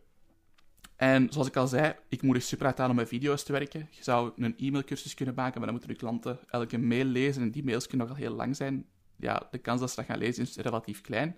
En 0.98 1.28
zoals 1.30 1.48
ik 1.48 1.56
al 1.56 1.68
zei, 1.68 1.96
ik 2.10 2.22
moedig 2.22 2.44
super 2.44 2.66
hard 2.66 2.80
aan 2.80 2.90
om 2.90 2.96
met 2.96 3.08
video's 3.08 3.44
te 3.44 3.52
werken. 3.52 3.88
Je 3.92 4.04
zou 4.04 4.32
een 4.36 4.58
e-mailcursus 4.58 5.14
kunnen 5.14 5.36
maken, 5.36 5.54
maar 5.54 5.70
dan 5.70 5.72
moeten 5.72 5.90
je 5.90 6.00
klanten 6.00 6.40
elke 6.50 6.78
mail 6.78 7.06
lezen 7.06 7.42
en 7.42 7.52
die 7.52 7.64
mails 7.64 7.88
kunnen 7.88 8.08
nogal 8.08 8.22
heel 8.22 8.36
lang 8.36 8.56
zijn. 8.56 8.86
Ja, 9.16 9.48
de 9.52 9.58
kans 9.58 9.80
dat 9.80 9.90
ze 9.90 9.96
dat 9.96 10.06
gaan 10.06 10.18
lezen 10.18 10.44
is 10.44 10.56
relatief 10.56 11.02
klein. 11.02 11.36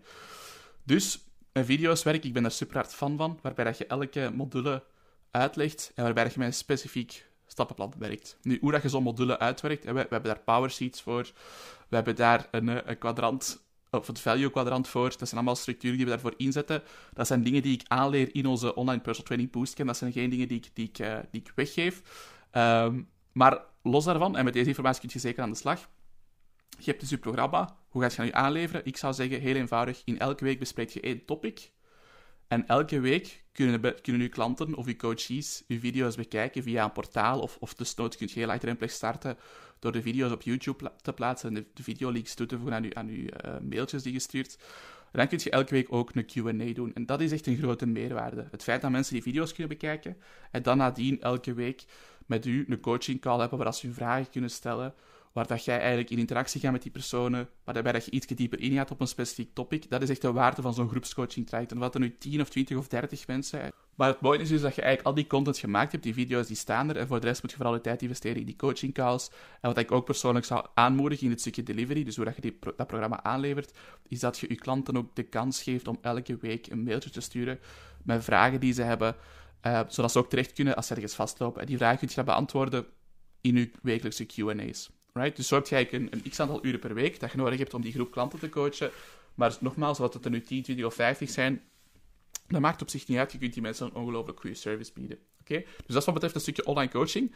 Dus 0.84 1.20
met 1.54 1.66
video's 1.66 2.04
werken, 2.04 2.28
ik 2.28 2.34
ben 2.34 2.42
daar 2.42 2.52
super 2.52 2.76
hard 2.76 2.94
fan 2.94 3.18
van, 3.18 3.40
waarbij 3.42 3.66
dat 3.66 3.78
je 3.78 3.86
elke 3.86 4.32
module 4.36 4.84
uitlegt 5.32 5.92
en 5.96 6.04
waarbij 6.04 6.24
je 6.24 6.32
met 6.36 6.48
een 6.48 6.54
specifiek 6.54 7.26
stappenplan 7.48 7.94
werkt. 7.98 8.38
Nu, 8.42 8.58
hoe 8.62 8.72
dat 8.72 8.82
je 8.82 8.90
zo'n 8.90 9.04
module 9.04 9.40
uitwerkt, 9.40 9.84
we, 9.84 9.94
we 9.94 10.00
hebben 10.00 10.24
daar 10.24 10.40
power 10.40 10.72
sheets 10.72 11.02
voor, 11.02 11.32
we 11.90 11.96
hebben 11.96 12.16
daar 12.16 12.48
een, 12.52 12.70
eh, 12.70 12.78
een 12.86 12.98
kwadrant 12.98 13.68
of 13.92 14.08
het 14.08 14.20
value 14.20 14.52
kwadrant 14.52 14.88
voor. 14.88 15.10
Dat 15.10 15.18
zijn 15.18 15.32
allemaal 15.32 15.56
structuren 15.56 15.98
die 15.98 16.06
we 16.06 16.12
daarvoor 16.12 16.34
inzetten. 16.38 16.84
Dat 17.14 17.28
zijn 17.28 17.44
dingen 17.44 17.62
die 17.62 17.74
ik 17.74 17.82
aanleer 17.88 18.36
in 18.36 18.46
onze 18.46 18.76
online 18.76 19.02
personal 19.02 19.26
training 19.26 19.52
boostcamp. 19.52 19.88
Dat 19.88 19.98
zijn 19.98 20.12
geen 20.12 20.30
dingen 20.30 20.48
die 20.48 20.58
ik, 20.58 20.70
die 20.74 20.88
ik, 20.88 21.00
uh, 21.00 21.18
die 21.32 21.42
ik 21.42 21.52
weggeef. 21.56 22.02
Um, 22.52 23.10
maar 23.32 23.64
los 23.84 24.06
daarvan, 24.06 24.38
en 24.38 24.44
met 24.44 24.54
deze 24.54 24.68
informatie 24.68 25.02
kun 25.02 25.10
je 25.14 25.20
zeker 25.20 25.44
aan 25.44 25.50
de 25.50 25.56
slag. 25.56 25.90
Je 26.78 26.86
hebt 26.86 27.00
dus 27.00 27.10
je 27.10 27.18
programma. 27.18 27.78
Hoe 27.90 28.02
ga 28.02 28.10
je 28.16 28.22
nu 28.22 28.32
aanleveren? 28.32 28.86
Ik 28.86 28.98
zou 28.98 29.14
zeggen, 29.14 29.40
heel 29.40 29.56
eenvoudig. 29.56 30.02
In 30.06 30.20
elke 30.20 30.44
week 30.44 30.60
bespreek 30.60 30.90
je 30.90 31.00
één 31.00 31.26
topic. 31.26 31.72
En 32.48 32.68
elke 32.68 33.00
week 33.00 33.46
kunnen, 33.52 34.02
kunnen 34.02 34.22
uw 34.22 34.30
klanten 34.30 34.76
of 34.76 34.86
uw 34.86 34.96
coaches 34.96 35.64
uw 35.68 35.80
video's 35.80 36.16
bekijken 36.16 36.64
via 36.64 36.84
een 36.84 36.92
portaal. 36.92 37.40
Of, 37.40 37.58
of 37.60 37.74
desnoods 37.74 38.18
kun 38.18 38.28
je 38.30 38.40
heel 38.40 38.48
laagdrempelig 38.48 38.92
starten 38.92 39.38
door 39.80 39.92
de 39.92 40.02
video's 40.02 40.32
op 40.32 40.42
YouTube 40.42 40.92
te 41.02 41.14
plaatsen 41.14 41.50
en 41.50 41.56
de, 41.56 41.66
de 41.74 41.84
videolinks 41.84 42.34
toe 42.34 42.46
te 42.46 42.56
voegen 42.56 42.76
aan 42.76 42.84
uw, 42.84 42.94
aan 42.94 43.08
uw 43.08 43.24
uh, 43.24 43.60
mailtjes 43.70 44.04
die 44.04 44.14
je 44.14 44.20
stuurt. 44.20 44.58
Dan 45.12 45.28
kun 45.28 45.40
je 45.44 45.50
elke 45.50 45.74
week 45.74 45.94
ook 45.94 46.12
een 46.16 46.26
Q&A 46.26 46.74
doen. 46.74 46.94
En 46.94 47.06
dat 47.06 47.22
is 47.22 47.32
echt 47.32 47.48
een 47.48 47.58
grote 47.58 47.86
meerwaarde. 47.86 48.48
Het 48.52 48.64
feit 48.64 48.82
dat 48.82 48.92
mensen 48.92 49.14
die 49.14 49.24
video's 49.24 49.54
kunnen 49.54 49.78
bekijken 49.78 50.18
en 50.52 50.62
dan 50.64 50.78
nadien 50.78 51.22
elke 51.22 51.54
week 51.54 51.86
met 52.26 52.46
u 52.46 52.66
een 52.68 52.80
coaching 52.80 53.22
call 53.22 53.40
hebben 53.40 53.58
waar 53.58 53.74
ze 53.74 53.86
hun 53.86 53.96
vragen 53.96 54.30
kunnen 54.30 54.50
stellen 54.50 54.94
waar 55.32 55.48
dat 55.48 55.66
jij 55.66 55.78
eigenlijk 55.80 56.10
in 56.10 56.18
interactie 56.18 56.62
gaat 56.62 56.72
met 56.72 56.82
die 56.82 56.92
personen, 56.92 57.50
waarbij 57.64 57.92
dat 57.92 58.06
je 58.06 58.12
iets 58.12 58.28
dieper 58.28 58.60
ingaat 58.60 58.92
op 58.92 59.02
een 59.02 59.08
specifiek 59.08 59.54
topic. 59.54 59.90
Dat 59.90 60.02
is 60.02 60.10
echt 60.10 60.22
de 60.22 60.32
waarde 60.32 60.62
van 60.62 60.74
zo'n 60.74 60.90
groepscoaching 60.90 61.48
traject. 61.48 61.72
En 61.72 61.78
wat 61.78 61.94
er 61.94 62.00
nu 62.00 62.18
10 62.18 62.42
of 62.42 62.50
20 62.50 62.78
of 62.78 62.88
30 62.88 63.28
mensen 63.28 63.72
Maar 63.96 64.08
het 64.08 64.22
mooie 64.22 64.40
is 64.40 64.50
dus 64.50 64.62
dat 64.62 64.76
je 64.76 64.82
eigenlijk 64.82 65.10
al 65.10 65.16
die 65.16 65.28
content 65.28 65.58
gemaakt 65.58 65.92
hebt, 65.92 66.04
die 66.04 66.14
video's 66.14 66.48
die 66.48 66.56
staan 66.56 66.90
er, 66.90 66.98
en 66.98 67.08
voor 67.08 67.20
de 67.20 67.28
rest 67.28 67.42
moet 67.42 67.52
je 67.52 67.58
vooral 67.58 67.76
de 67.76 67.82
tijd 67.82 68.02
investeren 68.02 68.38
in 68.38 68.46
die 68.46 68.56
coaching 68.56 68.94
calls. 68.94 69.30
En 69.62 69.70
wat 69.70 69.78
ik 69.78 69.92
ook 69.92 70.06
persoonlijk 70.06 70.46
zou 70.46 70.66
aanmoedigen 70.74 71.26
in 71.26 71.32
het 71.32 71.40
stukje 71.40 71.64
delivery, 71.64 72.04
dus 72.04 72.16
hoe 72.16 72.26
dat 72.26 72.36
je 72.36 72.42
die, 72.42 72.58
dat 72.76 72.88
programma 72.88 73.24
aanlevert, 73.24 73.74
is 74.08 74.20
dat 74.20 74.40
je 74.40 74.50
je 74.50 74.56
klanten 74.56 74.98
ook 74.98 75.16
de 75.16 75.24
kans 75.24 75.64
geeft 75.64 75.88
om 75.88 75.98
elke 76.02 76.38
week 76.38 76.68
een 76.68 76.84
mailtje 76.84 77.10
te 77.10 77.22
sturen 77.22 77.60
met 78.04 78.24
vragen 78.24 78.60
die 78.60 78.74
ze 78.74 78.82
hebben, 78.82 79.16
uh, 79.66 79.82
zodat 79.88 80.12
ze 80.12 80.20
ook 80.20 80.30
terecht 80.30 80.54
kunnen 80.54 80.76
als 80.76 80.88
ze 80.88 80.94
ergens 80.94 81.14
vastlopen. 81.14 81.62
En 81.62 81.68
die 81.68 81.78
vragen 81.78 81.98
kun 81.98 82.08
je 82.08 82.16
dan 82.16 82.26
beantwoorden 82.26 82.86
in 83.42 83.56
je 83.56 83.72
wekelijkse 83.82 84.26
Q&A's. 84.26 84.99
Right? 85.20 85.36
Dus 85.36 85.48
zo 85.48 85.56
heb 85.56 85.68
je 85.68 85.76
eigenlijk 85.76 86.14
een, 86.14 86.20
een 86.20 86.30
x-aantal 86.30 86.66
uren 86.66 86.80
per 86.80 86.94
week 86.94 87.20
dat 87.20 87.32
je 87.32 87.38
nodig 87.38 87.60
hebt 87.60 87.74
om 87.74 87.82
die 87.82 87.94
groep 87.94 88.12
klanten 88.12 88.40
te 88.40 88.50
coachen. 88.50 88.92
Maar 89.36 89.58
nogmaals, 89.60 89.98
wat 89.98 90.14
het 90.14 90.26
er 90.26 90.32
nu 90.32 90.42
10, 90.42 90.64
20 90.64 90.86
of 90.86 90.94
50 90.94 91.30
zijn, 91.30 91.62
dat 92.48 92.62
maakt 92.62 92.82
op 92.82 92.90
zich 92.90 93.08
niet 93.08 93.18
uit. 93.18 93.32
Je 93.32 93.38
kunt 93.38 93.54
die 93.54 93.62
mensen 93.62 93.86
een 93.86 93.96
ongelooflijk 93.96 94.40
goede 94.40 94.56
service 94.56 94.92
bieden. 94.94 95.18
Oké? 95.40 95.56
Dus 95.56 95.86
dat 95.88 95.98
is 95.98 96.06
wat 96.06 96.14
betreft 96.14 96.36
een 96.36 96.42
stukje 96.42 96.66
online 96.66 96.92
coaching. 96.92 97.34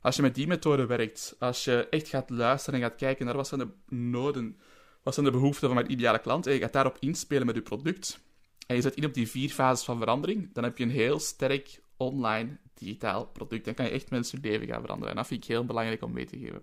Als 0.00 0.16
je 0.16 0.22
met 0.22 0.34
die 0.34 0.46
methode 0.46 0.86
werkt, 0.86 1.36
als 1.38 1.64
je 1.64 1.86
echt 1.90 2.08
gaat 2.08 2.30
luisteren 2.30 2.80
en 2.80 2.88
gaat 2.88 2.98
kijken 2.98 3.24
naar 3.24 3.36
wat 3.36 3.48
zijn 3.48 3.60
de 3.60 3.94
noden, 3.96 4.58
wat 5.02 5.14
zijn 5.14 5.26
de 5.26 5.32
behoeften 5.32 5.66
van 5.66 5.76
mijn 5.76 5.92
ideale 5.92 6.18
klant, 6.18 6.46
en 6.46 6.52
je 6.52 6.60
gaat 6.60 6.72
daarop 6.72 6.96
inspelen 7.00 7.46
met 7.46 7.54
je 7.54 7.62
product, 7.62 8.20
en 8.66 8.76
je 8.76 8.82
zet 8.82 8.94
in 8.94 9.04
op 9.04 9.14
die 9.14 9.28
vier 9.28 9.50
fases 9.50 9.84
van 9.84 9.98
verandering, 9.98 10.52
dan 10.52 10.64
heb 10.64 10.78
je 10.78 10.84
een 10.84 10.90
heel 10.90 11.18
sterk 11.18 11.80
online 11.96 12.58
digitaal 12.74 13.26
product. 13.26 13.64
Dan 13.64 13.74
kan 13.74 13.84
je 13.84 13.90
echt 13.90 14.10
mensen 14.10 14.38
leven 14.42 14.66
gaan 14.66 14.80
veranderen. 14.80 15.10
En 15.10 15.16
dat 15.16 15.26
vind 15.26 15.42
ik 15.42 15.48
heel 15.48 15.64
belangrijk 15.64 16.02
om 16.02 16.12
mee 16.12 16.24
te 16.24 16.38
geven. 16.38 16.62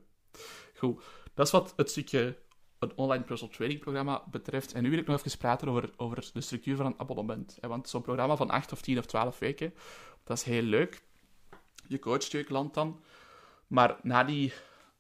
Goed, 0.79 1.03
dat 1.33 1.45
is 1.45 1.51
wat 1.51 1.74
het 1.75 1.89
stukje 1.89 2.38
een 2.79 2.91
online 2.95 3.24
personal 3.24 3.55
training 3.55 3.81
programma 3.81 4.24
betreft. 4.31 4.74
En 4.74 4.83
nu 4.83 4.89
wil 4.89 5.00
ik 5.00 5.07
nog 5.07 5.17
even 5.17 5.38
praten 5.38 5.67
over, 5.67 5.89
over 5.98 6.29
de 6.33 6.41
structuur 6.41 6.75
van 6.75 6.86
een 6.86 7.00
abonnement. 7.00 7.57
Want 7.62 7.89
zo'n 7.89 8.01
programma 8.01 8.36
van 8.36 8.50
8 8.50 8.71
of 8.71 8.81
10 8.81 8.98
of 8.98 9.05
12 9.05 9.39
weken, 9.39 9.74
dat 10.24 10.38
is 10.38 10.43
heel 10.43 10.62
leuk. 10.62 11.01
Je 11.88 12.00
coacht 12.00 12.31
je 12.31 12.43
klant 12.43 12.74
dan. 12.74 13.01
Maar 13.67 14.00
na 14.01 14.24
die, 14.24 14.53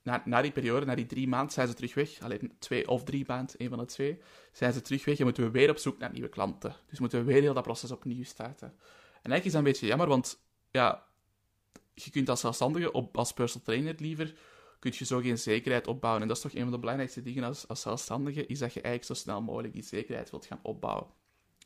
na, 0.03 0.21
na 0.25 0.41
die 0.41 0.51
periode, 0.51 0.85
na 0.85 0.95
die 0.95 1.05
drie 1.05 1.27
maanden, 1.27 1.53
zijn 1.53 1.67
ze 1.67 1.73
terug 1.73 1.93
weg. 1.93 2.21
Alleen 2.21 2.51
twee 2.59 2.87
of 2.87 3.03
drie 3.03 3.23
maanden, 3.27 3.55
een 3.57 3.69
van 3.69 3.77
de 3.77 3.85
twee, 3.85 4.21
zijn 4.51 4.73
ze 4.73 4.81
terug 4.81 5.05
weg 5.05 5.17
en 5.17 5.23
moeten 5.23 5.43
we 5.43 5.51
weer 5.51 5.69
op 5.69 5.77
zoek 5.77 5.97
naar 5.97 6.11
nieuwe 6.11 6.29
klanten. 6.29 6.75
Dus 6.89 6.99
moeten 6.99 7.19
we 7.19 7.25
weer 7.33 7.41
heel 7.41 7.53
dat 7.53 7.63
proces 7.63 7.91
opnieuw 7.91 8.23
starten. 8.23 8.67
En 9.21 9.31
eigenlijk 9.31 9.45
is 9.45 9.51
dat 9.51 9.61
een 9.61 9.71
beetje 9.71 9.87
jammer, 9.87 10.07
want 10.07 10.43
ja, 10.71 11.07
je 11.93 12.11
kunt 12.11 12.29
als 12.29 12.39
zelfstandige, 12.39 12.91
op, 12.91 13.17
als 13.17 13.33
personal 13.33 13.65
trainer 13.65 13.95
liever, 13.97 14.33
kun 14.79 14.93
je 14.95 15.05
zo 15.05 15.19
geen 15.19 15.37
zekerheid 15.37 15.87
opbouwen. 15.87 16.21
En 16.21 16.27
dat 16.27 16.37
is 16.37 16.43
toch 16.43 16.53
een 16.53 16.61
van 16.61 16.71
de 16.71 16.79
belangrijkste 16.79 17.21
dingen 17.21 17.43
als, 17.43 17.67
als 17.67 17.81
zelfstandige, 17.81 18.45
is 18.45 18.59
dat 18.59 18.73
je 18.73 18.81
eigenlijk 18.81 19.17
zo 19.17 19.23
snel 19.23 19.41
mogelijk 19.41 19.73
die 19.73 19.83
zekerheid 19.83 20.29
wilt 20.29 20.45
gaan 20.45 20.59
opbouwen. 20.61 21.07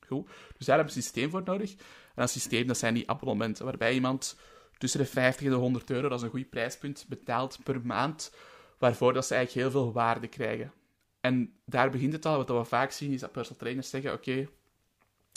Goed, 0.07 0.29
dus 0.57 0.65
daar 0.65 0.77
heb 0.77 0.89
je 0.89 0.95
een 0.95 1.01
systeem 1.01 1.29
voor 1.29 1.43
nodig. 1.45 1.71
En 1.71 1.77
dat 2.15 2.29
systeem, 2.29 2.67
dat 2.67 2.77
zijn 2.77 2.93
die 2.93 3.09
abonnementen, 3.09 3.65
waarbij 3.65 3.93
iemand 3.93 4.37
tussen 4.77 4.99
de 4.99 5.05
50 5.05 5.45
en 5.45 5.51
de 5.51 5.57
100 5.57 5.89
euro, 5.89 6.09
dat 6.09 6.17
is 6.17 6.23
een 6.23 6.31
goed 6.31 6.49
prijspunt, 6.49 7.05
betaalt 7.07 7.59
per 7.63 7.85
maand, 7.85 8.33
waarvoor 8.77 9.13
dat 9.13 9.25
ze 9.25 9.35
eigenlijk 9.35 9.65
heel 9.65 9.81
veel 9.81 9.93
waarde 9.93 10.27
krijgen. 10.27 10.73
En 11.21 11.53
daar 11.65 11.89
begint 11.89 12.13
het 12.13 12.25
al, 12.25 12.37
wat 12.37 12.49
we 12.49 12.63
vaak 12.63 12.91
zien, 12.91 13.11
is 13.11 13.19
dat 13.19 13.31
personal 13.31 13.59
trainers 13.59 13.89
zeggen, 13.89 14.13
oké, 14.13 14.47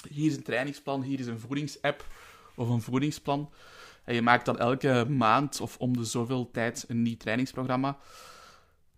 hier 0.09 0.31
is 0.31 0.37
een 0.37 0.43
trainingsplan, 0.43 1.03
hier 1.03 1.21
is 1.21 1.27
een 1.27 1.39
voedingsapp 1.39 2.07
of 2.55 2.69
een 2.69 2.81
voedingsplan. 2.81 3.53
En 4.07 4.15
je 4.15 4.23
maakt 4.23 4.45
dan 4.45 4.59
elke 4.59 5.07
maand 5.09 5.61
of 5.61 5.77
om 5.79 5.97
de 5.97 6.05
zoveel 6.05 6.51
tijd 6.51 6.85
een 6.89 7.03
nieuw 7.03 7.17
trainingsprogramma. 7.17 7.99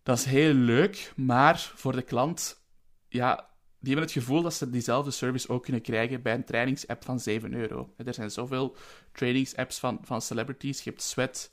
Dat 0.03 0.19
is 0.19 0.25
heel 0.25 0.53
leuk, 0.53 1.13
maar 1.17 1.59
voor 1.75 1.93
de 1.93 2.03
klant, 2.03 2.61
ja, 3.09 3.49
die 3.81 3.93
hebben 3.93 4.03
het 4.03 4.13
gevoel 4.13 4.43
dat 4.43 4.55
ze 4.55 4.71
diezelfde 4.71 5.11
service 5.11 5.49
ook 5.49 5.63
kunnen 5.63 5.83
krijgen 5.83 6.23
bij 6.23 6.35
een 6.35 6.45
trainingsapp 6.45 7.05
van 7.05 7.21
7 7.21 7.55
euro. 7.55 7.95
Er 7.97 8.15
zijn 8.15 8.31
zoveel 8.31 8.77
trainingsapps 9.13 9.79
van, 9.79 9.99
van 10.03 10.23
celebrities. 10.23 10.83
Je 10.85 10.91
hebt 10.91 11.03
Sweat, 11.03 11.51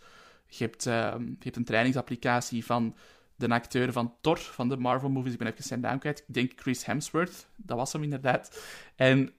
je 0.48 0.64
hebt, 0.64 0.86
uh, 0.86 0.94
je 1.18 1.36
hebt 1.40 1.56
een 1.56 1.66
trainingsapplicatie 1.66 2.66
van 2.66 2.96
de 3.36 3.50
acteur 3.50 3.92
van 3.92 4.14
Thor, 4.22 4.38
van 4.38 4.70
de 4.70 4.78
Marvel-movies. 4.78 5.34
Ik 5.34 5.40
ben 5.40 5.48
even 5.48 5.64
zijn 5.64 5.80
naam 5.80 6.00
kwijt. 6.00 6.24
Ik 6.28 6.34
denk 6.34 6.52
Chris 6.56 6.86
Hemsworth. 6.86 7.48
Dat 7.56 7.78
was 7.78 7.94
hem 7.94 8.04
inderdaad. 8.04 8.62
En 8.96 9.34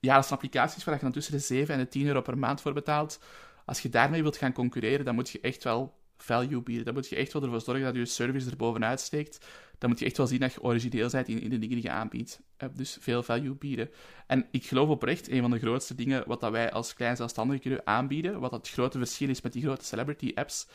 ja, 0.00 0.14
dat 0.14 0.26
zijn 0.26 0.40
applicaties 0.40 0.84
waar 0.84 0.94
je 0.94 1.00
dan 1.00 1.12
tussen 1.12 1.32
de 1.32 1.38
7 1.38 1.74
en 1.74 1.80
de 1.80 1.88
10 1.88 2.06
euro 2.06 2.20
per 2.20 2.38
maand 2.38 2.60
voor 2.60 2.72
betaalt. 2.72 3.20
Als 3.64 3.80
je 3.80 3.88
daarmee 3.88 4.22
wilt 4.22 4.36
gaan 4.36 4.52
concurreren, 4.52 5.04
dan 5.04 5.14
moet 5.14 5.30
je 5.30 5.40
echt 5.40 5.64
wel 5.64 6.02
value 6.16 6.62
bieden. 6.62 6.84
Dan 6.84 6.94
moet 6.94 7.08
je 7.08 7.16
echt 7.16 7.32
wel 7.32 7.42
ervoor 7.42 7.60
zorgen 7.60 7.84
dat 7.84 7.94
je 7.94 8.04
service 8.04 8.50
er 8.50 8.56
bovenuit 8.56 9.00
steekt. 9.00 9.46
Dan 9.78 9.90
moet 9.90 9.98
je 9.98 10.04
echt 10.04 10.16
wel 10.16 10.26
zien 10.26 10.40
dat 10.40 10.52
je 10.52 10.62
origineel 10.62 11.10
bent 11.10 11.28
in, 11.28 11.40
in 11.40 11.50
de 11.50 11.58
dingen 11.58 11.74
die 11.74 11.84
je 11.84 11.90
aanbiedt. 11.90 12.40
Eh, 12.56 12.68
dus 12.74 12.96
veel 13.00 13.22
value 13.22 13.54
bieden. 13.54 13.90
En 14.26 14.46
ik 14.50 14.64
geloof 14.64 14.88
oprecht, 14.88 15.30
een 15.30 15.40
van 15.40 15.50
de 15.50 15.58
grootste 15.58 15.94
dingen 15.94 16.24
wat 16.26 16.40
dat 16.40 16.50
wij 16.50 16.72
als 16.72 16.94
klein 16.94 17.16
zelfstandigen 17.16 17.62
kunnen 17.62 17.86
aanbieden, 17.86 18.40
wat 18.40 18.52
het 18.52 18.68
grote 18.68 18.98
verschil 18.98 19.28
is 19.28 19.40
met 19.40 19.52
die 19.52 19.62
grote 19.62 19.84
celebrity 19.84 20.32
apps, 20.34 20.68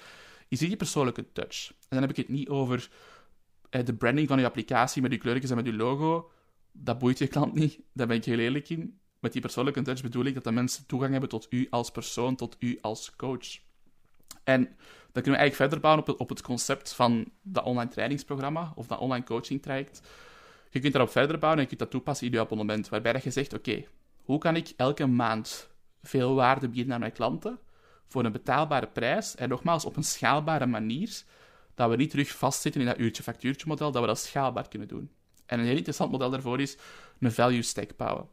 is 0.48 0.60
die 0.60 0.76
persoonlijke 0.76 1.32
touch. 1.32 1.70
En 1.70 1.88
dan 1.90 2.02
heb 2.02 2.10
ik 2.10 2.18
het 2.18 2.30
niet 2.30 2.50
over 2.50 2.90
eh, 3.70 3.86
de 3.86 3.94
branding 3.94 4.28
van 4.28 4.40
je 4.40 4.46
applicatie 4.46 5.02
met 5.02 5.12
je 5.12 5.18
kleurtjes 5.18 5.50
en 5.50 5.56
met 5.56 5.66
je 5.66 5.74
logo. 5.74 6.32
Dat 6.72 7.00
boeit 7.00 7.18
je 7.18 7.28
klant 7.28 7.54
niet, 7.54 7.80
daar 7.94 8.08
ben 8.08 8.18
ik 8.18 8.26
heel 8.26 8.40
eerlijk 8.40 8.70
in. 8.70 9.00
Met 9.20 9.32
die 9.32 9.42
persoonlijke 9.42 9.82
touch 9.82 10.02
bedoel 10.02 10.26
ik 10.26 10.34
dat 10.34 10.44
de 10.44 10.52
mensen 10.52 10.86
toegang 10.86 11.12
hebben 11.12 11.30
tot 11.30 11.48
u 11.50 11.68
als 11.70 11.92
persoon, 11.92 12.36
tot 12.36 12.56
u 12.60 12.78
als 12.82 13.16
coach. 13.16 13.60
En 14.44 14.64
dan 15.12 15.24
kunnen 15.24 15.32
we 15.32 15.38
eigenlijk 15.38 15.56
verder 15.56 15.80
bouwen 15.80 16.02
op 16.02 16.08
het, 16.08 16.18
op 16.18 16.30
het 16.30 16.42
concept 16.42 16.94
van 16.94 17.32
dat 17.42 17.64
online 17.64 17.90
trainingsprogramma 17.90 18.72
of 18.76 18.88
dat 18.88 19.00
online 19.00 19.26
coaching 19.26 19.62
traject. 19.62 20.02
Je 20.70 20.80
kunt 20.80 20.94
daarop 20.94 21.12
verder 21.12 21.40
bouwen 21.40 21.58
en 21.58 21.64
je 21.64 21.68
kunt 21.68 21.80
dat 21.80 21.92
toepassen 21.92 22.28
in 22.28 22.34
je 22.34 22.40
abonnement, 22.40 22.90
waarbij 22.90 23.22
je 23.24 23.32
zegt, 23.32 23.54
oké, 23.54 23.84
hoe 24.24 24.38
kan 24.38 24.56
ik 24.56 24.74
elke 24.78 25.06
maand 25.06 25.70
veel 26.02 26.36
waarde 26.36 26.70
bieden 26.70 26.94
aan 26.94 27.00
mijn 27.00 27.12
klanten 27.12 27.60
voor 28.08 28.26
een 28.26 28.32
betaalbare 28.32 28.88
prijs 28.88 29.36
en 29.36 29.50
nogmaals 29.50 29.86
op 29.86 29.96
een 29.96 30.04
schaalbare 30.04 30.66
manier, 30.66 31.24
dat 31.76 31.90
we 31.90 31.96
niet 31.96 32.10
terug 32.10 32.30
vastzitten 32.30 32.82
in 32.82 32.88
dat 32.88 33.00
uurtje-factuurtje 33.00 33.68
model, 33.68 33.92
dat 33.92 34.02
we 34.02 34.08
dat 34.08 34.20
schaalbaar 34.20 34.68
kunnen 34.68 34.88
doen. 34.88 35.12
En 35.46 35.60
een 35.60 35.66
heel 35.66 35.76
interessant 35.76 36.12
model 36.12 36.30
daarvoor 36.30 36.62
is 36.62 36.78
een 37.20 37.32
value 37.32 37.62
stack 37.62 37.96
bouwen. 37.98 38.28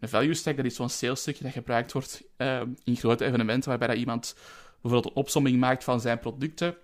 Een 0.00 0.08
value 0.08 0.34
stack, 0.34 0.56
dat 0.56 0.64
is 0.64 0.74
zo'n 0.74 0.88
sales 0.88 1.20
stukje 1.20 1.44
dat 1.44 1.52
gebruikt 1.52 1.92
wordt 1.92 2.22
uh, 2.38 2.62
in 2.84 2.96
grote 2.96 3.24
evenementen, 3.24 3.68
waarbij 3.68 3.88
dat 3.88 3.96
iemand 3.96 4.36
bijvoorbeeld 4.82 5.14
een 5.14 5.22
opsomming 5.22 5.58
maakt 5.58 5.84
van 5.84 6.00
zijn 6.00 6.18
producten. 6.18 6.76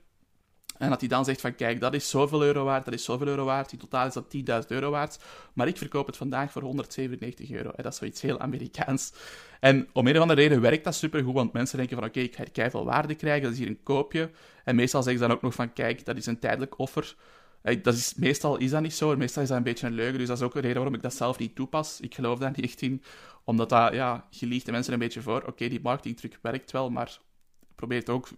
En 0.78 0.90
dat 0.90 1.00
hij 1.00 1.09
dan 1.09 1.25
zegt 1.25 1.40
van, 1.40 1.54
kijk, 1.54 1.81
dat 1.81 1.95
is 1.95 2.11
zoveel 2.11 2.42
euro 2.42 2.64
waard, 2.64 2.85
dat 2.85 2.95
is 2.95 3.04
zoveel 3.04 3.26
euro 3.26 3.45
waard, 3.45 3.73
in 3.73 3.78
totaal 3.78 4.07
is 4.07 4.12
dat 4.12 4.37
10.000 4.62 4.69
euro 4.69 4.90
waard, 4.90 5.19
maar 5.52 5.69
ik 5.69 5.76
verkoop 5.76 6.07
het 6.07 6.16
vandaag 6.16 6.52
voor 6.52 6.62
197 6.62 7.50
euro. 7.50 7.71
En 7.71 7.83
dat 7.83 7.92
is 7.92 7.99
zoiets 7.99 8.21
heel 8.21 8.40
Amerikaans. 8.40 9.12
En 9.61 9.88
om 9.92 10.07
een 10.07 10.14
of 10.14 10.21
andere 10.21 10.40
reden 10.40 10.61
werkt 10.61 10.85
dat 10.85 10.95
supergoed, 10.95 11.35
want 11.35 11.52
mensen 11.52 11.78
denken 11.78 11.97
van, 11.97 12.07
oké, 12.07 12.21
ik 12.21 12.50
ga 12.52 12.71
veel 12.71 12.85
waarde 12.85 13.14
krijgen, 13.14 13.42
dat 13.42 13.52
is 13.52 13.59
hier 13.59 13.69
een 13.69 13.83
koopje. 13.83 14.31
En 14.64 14.75
meestal 14.76 15.02
zeggen 15.02 15.21
ze 15.21 15.26
dan 15.26 15.37
ook 15.37 15.42
nog 15.42 15.54
van, 15.54 15.73
kijk, 15.73 16.04
dat 16.04 16.16
is 16.16 16.26
een 16.26 16.38
tijdelijk 16.38 16.78
offer. 16.78 17.14
Dat 17.62 17.95
is, 17.95 18.14
meestal 18.14 18.57
is 18.57 18.71
dat 18.71 18.83
niet 18.83 18.95
zo, 18.95 19.16
meestal 19.16 19.42
is 19.42 19.49
dat 19.49 19.57
een 19.57 19.62
beetje 19.62 19.87
een 19.87 19.92
leugen, 19.92 20.19
dus 20.19 20.28
dat 20.28 20.37
is 20.37 20.42
ook 20.42 20.54
een 20.54 20.61
reden 20.61 20.76
waarom 20.76 20.95
ik 20.95 21.02
dat 21.02 21.14
zelf 21.14 21.38
niet 21.38 21.54
toepas. 21.54 22.00
Ik 22.00 22.14
geloof 22.14 22.38
daar 22.38 22.52
niet 22.54 22.64
echt 22.64 22.83
in, 22.83 23.02
omdat 23.45 23.69
dat, 23.69 23.92
ja, 23.92 24.26
je 24.31 24.47
liegt 24.47 24.66
de 24.66 24.73
mensen 24.73 24.92
een 24.92 24.99
beetje 24.99 25.23
voor. 25.23 25.42
Oké, 25.47 25.69
die 25.69 25.81
marketingtruc 25.83 26.38
werkt 26.42 26.71
wel, 26.71 26.90
maar 26.90 27.19
probeer 27.75 27.99
het 27.99 28.09
ook 28.09 28.28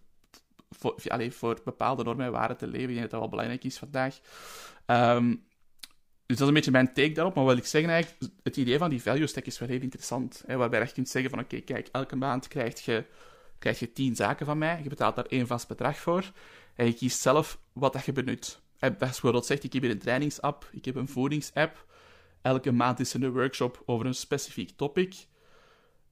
voor, 0.71 1.02
voor 1.31 1.61
bepaalde 1.64 2.04
normen 2.04 2.26
en 2.26 2.33
waarden 2.33 2.57
te 2.57 2.66
leven. 2.66 2.88
Ik 2.88 2.97
denk 2.97 3.00
dat 3.00 3.11
dat 3.11 3.21
wel 3.21 3.28
belangrijk 3.28 3.64
is 3.64 3.78
vandaag. 3.78 4.21
Um, 4.87 5.45
dus 6.26 6.37
dat 6.37 6.40
is 6.40 6.49
een 6.49 6.54
beetje 6.54 6.71
mijn 6.71 6.93
take 6.93 7.12
daarop. 7.12 7.35
Maar 7.35 7.45
wat 7.45 7.57
ik 7.57 7.66
zeggen 7.66 7.90
eigenlijk, 7.90 8.33
het 8.43 8.57
idee 8.57 8.78
van 8.78 8.90
die 8.90 9.02
value 9.02 9.26
stack 9.26 9.45
is 9.45 9.59
wel 9.59 9.69
heel 9.69 9.81
interessant. 9.81 10.43
Hè, 10.47 10.57
waarbij 10.57 10.81
je 10.81 10.93
kunt 10.93 11.09
zeggen 11.09 11.31
van, 11.31 11.40
oké, 11.40 11.61
kijk, 11.61 11.88
elke 11.93 12.16
maand 12.16 12.49
krijg 12.49 12.85
je, 12.85 13.04
krijg 13.59 13.78
je 13.78 13.93
tien 13.93 14.16
zaken 14.16 14.47
van 14.47 14.59
mij. 14.59 14.81
Je 14.83 14.88
betaalt 14.88 15.16
daar 15.16 15.26
één 15.26 15.47
vast 15.47 15.69
bedrag 15.69 15.99
voor. 15.99 16.33
En 16.75 16.87
je 16.87 16.93
kiest 16.93 17.21
zelf 17.21 17.59
wat 17.73 17.93
dat 17.93 18.04
je 18.04 18.12
benut. 18.12 18.62
Dat 18.91 19.03
is 19.03 19.09
bijvoorbeeld 19.09 19.47
zegt, 19.47 19.64
ik 19.64 19.73
heb 19.73 19.83
hier 19.83 19.91
een 19.91 19.99
trainingsapp, 19.99 20.69
ik 20.73 20.85
heb 20.85 20.95
een 20.95 21.09
voedingsapp. 21.09 21.87
Elke 22.43 22.73
maand 22.73 23.00
is 23.00 23.14
er 23.14 23.23
een 23.23 23.33
workshop 23.33 23.83
over 23.87 24.07
een 24.07 24.14
specifiek 24.14 24.71
topic. 24.76 25.26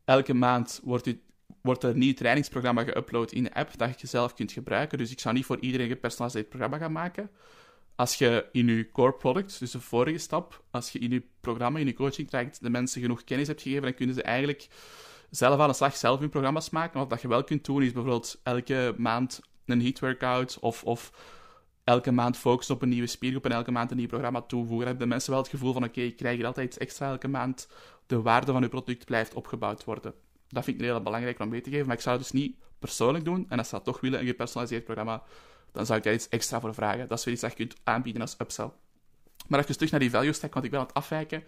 Elke 0.04 0.34
maand 0.34 0.80
wordt, 0.84 1.14
wordt 1.62 1.82
er 1.82 1.90
een 1.90 1.98
nieuw 1.98 2.14
trainingsprogramma 2.14 2.84
geüpload 2.84 3.30
in 3.30 3.42
de 3.42 3.54
app 3.54 3.78
dat 3.78 4.00
je 4.00 4.06
zelf 4.06 4.34
kunt 4.34 4.52
gebruiken. 4.52 4.98
Dus 4.98 5.10
ik 5.10 5.20
zou 5.20 5.34
niet 5.34 5.44
voor 5.44 5.60
iedereen 5.60 5.86
een 5.86 5.92
gepersonaliseerd 5.92 6.48
programma 6.48 6.78
gaan 6.78 6.92
maken. 6.92 7.30
Als 7.96 8.14
je 8.14 8.48
in 8.52 8.66
je 8.66 8.90
core 8.90 9.12
product, 9.12 9.58
dus 9.58 9.70
de 9.70 9.80
vorige 9.80 10.18
stap, 10.18 10.64
als 10.70 10.90
je 10.90 10.98
in 10.98 11.10
je 11.10 11.22
programma, 11.40 11.78
in 11.78 11.86
je 11.86 11.94
coaching 11.94 12.28
traject 12.28 12.62
de 12.62 12.70
mensen 12.70 13.00
genoeg 13.00 13.24
kennis 13.24 13.46
hebt 13.46 13.62
gegeven, 13.62 13.82
dan 13.82 13.94
kunnen 13.94 14.14
ze 14.14 14.22
eigenlijk 14.22 14.68
zelf 15.30 15.60
aan 15.60 15.68
de 15.68 15.74
slag 15.74 15.96
zelf 15.96 16.18
hun 16.18 16.28
programma's 16.28 16.70
maken. 16.70 17.08
Wat 17.08 17.22
je 17.22 17.28
wel 17.28 17.44
kunt 17.44 17.64
doen, 17.64 17.82
is 17.82 17.92
bijvoorbeeld 17.92 18.40
elke 18.42 18.94
maand 18.96 19.40
een 19.66 19.82
heat 19.82 20.00
workout 20.00 20.58
of, 20.60 20.84
of 20.84 21.12
elke 21.84 22.10
maand 22.10 22.36
focussen 22.36 22.74
op 22.74 22.82
een 22.82 22.88
nieuwe 22.88 23.06
spiergroep 23.06 23.44
en 23.44 23.52
elke 23.52 23.70
maand 23.70 23.90
een 23.90 23.96
nieuw 23.96 24.06
programma 24.06 24.40
toevoegen. 24.40 24.86
Hebben 24.86 25.04
de 25.04 25.12
mensen 25.12 25.30
wel 25.30 25.40
het 25.40 25.50
gevoel 25.50 25.72
van, 25.72 25.84
oké, 25.84 26.00
ik 26.00 26.16
krijg 26.16 26.36
hier 26.36 26.46
altijd 26.46 26.66
iets 26.66 26.78
extra 26.78 27.08
elke 27.08 27.28
maand. 27.28 27.68
De 28.06 28.22
waarde 28.22 28.52
van 28.52 28.62
uw 28.62 28.68
product 28.68 29.04
blijft 29.04 29.34
opgebouwd 29.34 29.84
worden. 29.84 30.14
Dat 30.48 30.64
vind 30.64 30.80
ik 30.80 30.84
heel 30.84 31.02
belangrijk 31.02 31.40
om 31.40 31.48
mee 31.48 31.60
te 31.60 31.70
geven, 31.70 31.86
maar 31.86 31.96
ik 31.96 32.02
zou 32.02 32.16
het 32.16 32.24
dus 32.24 32.40
niet 32.40 32.56
persoonlijk 32.78 33.24
doen. 33.24 33.46
En 33.48 33.58
als 33.58 33.68
ze 33.68 33.74
dat 33.74 33.84
toch 33.84 34.00
willen, 34.00 34.20
een 34.20 34.26
gepersonaliseerd 34.26 34.84
programma, 34.84 35.22
dan 35.72 35.86
zou 35.86 35.98
ik 35.98 36.04
daar 36.04 36.14
iets 36.14 36.28
extra 36.28 36.60
voor 36.60 36.74
vragen. 36.74 37.08
Dat 37.08 37.18
is 37.18 37.24
weer 37.24 37.34
iets 37.34 37.42
dat 37.42 37.50
je 37.50 37.56
kunt 37.56 37.76
aanbieden 37.84 38.22
als 38.22 38.34
upsell. 38.38 38.70
Maar 39.48 39.60
even 39.60 39.74
terug 39.74 39.90
naar 39.90 40.00
die 40.00 40.10
value 40.10 40.32
stack, 40.32 40.52
want 40.52 40.64
ik 40.64 40.70
ben 40.70 40.80
aan 40.80 40.86
het 40.86 40.94
afwijken. 40.94 41.44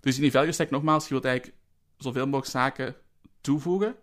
Dus 0.00 0.16
in 0.16 0.22
die 0.22 0.30
value 0.30 0.52
stack, 0.52 0.70
nogmaals, 0.70 1.04
je 1.04 1.10
wilt 1.10 1.24
eigenlijk 1.24 1.58
zoveel 1.96 2.24
mogelijk 2.24 2.50
zaken 2.50 2.96
toevoegen, 3.40 3.96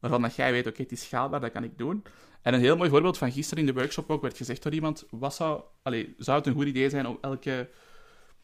waarvan 0.00 0.22
dat 0.22 0.34
jij 0.34 0.52
weet, 0.52 0.66
oké, 0.66 0.82
het 0.82 0.92
is 0.92 1.02
schaalbaar, 1.02 1.40
dat 1.40 1.52
kan 1.52 1.64
ik 1.64 1.78
doen. 1.78 2.04
En 2.42 2.54
een 2.54 2.60
heel 2.60 2.76
mooi 2.76 2.90
voorbeeld 2.90 3.18
van 3.18 3.32
gisteren 3.32 3.66
in 3.66 3.74
de 3.74 3.80
workshop 3.80 4.10
ook 4.10 4.22
werd 4.22 4.36
gezegd 4.36 4.62
door 4.62 4.72
iemand, 4.72 5.06
wat 5.10 5.34
zou, 5.34 5.62
zou 6.18 6.38
het 6.38 6.46
een 6.46 6.54
goed 6.54 6.66
idee 6.66 6.90
zijn 6.90 7.06
om 7.06 7.18
elke 7.20 7.68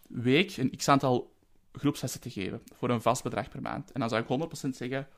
week 0.08 0.56
een 0.56 0.76
x-aantal 0.76 1.37
groepslessen 1.73 2.20
te 2.20 2.30
geven, 2.30 2.62
voor 2.75 2.90
een 2.90 3.02
vast 3.02 3.23
bedrag 3.23 3.49
per 3.49 3.62
maand. 3.62 3.92
En 3.92 4.00
dan 4.00 4.08
zou 4.08 4.23
ik 4.23 4.49
100% 4.66 4.68
zeggen, 4.68 5.08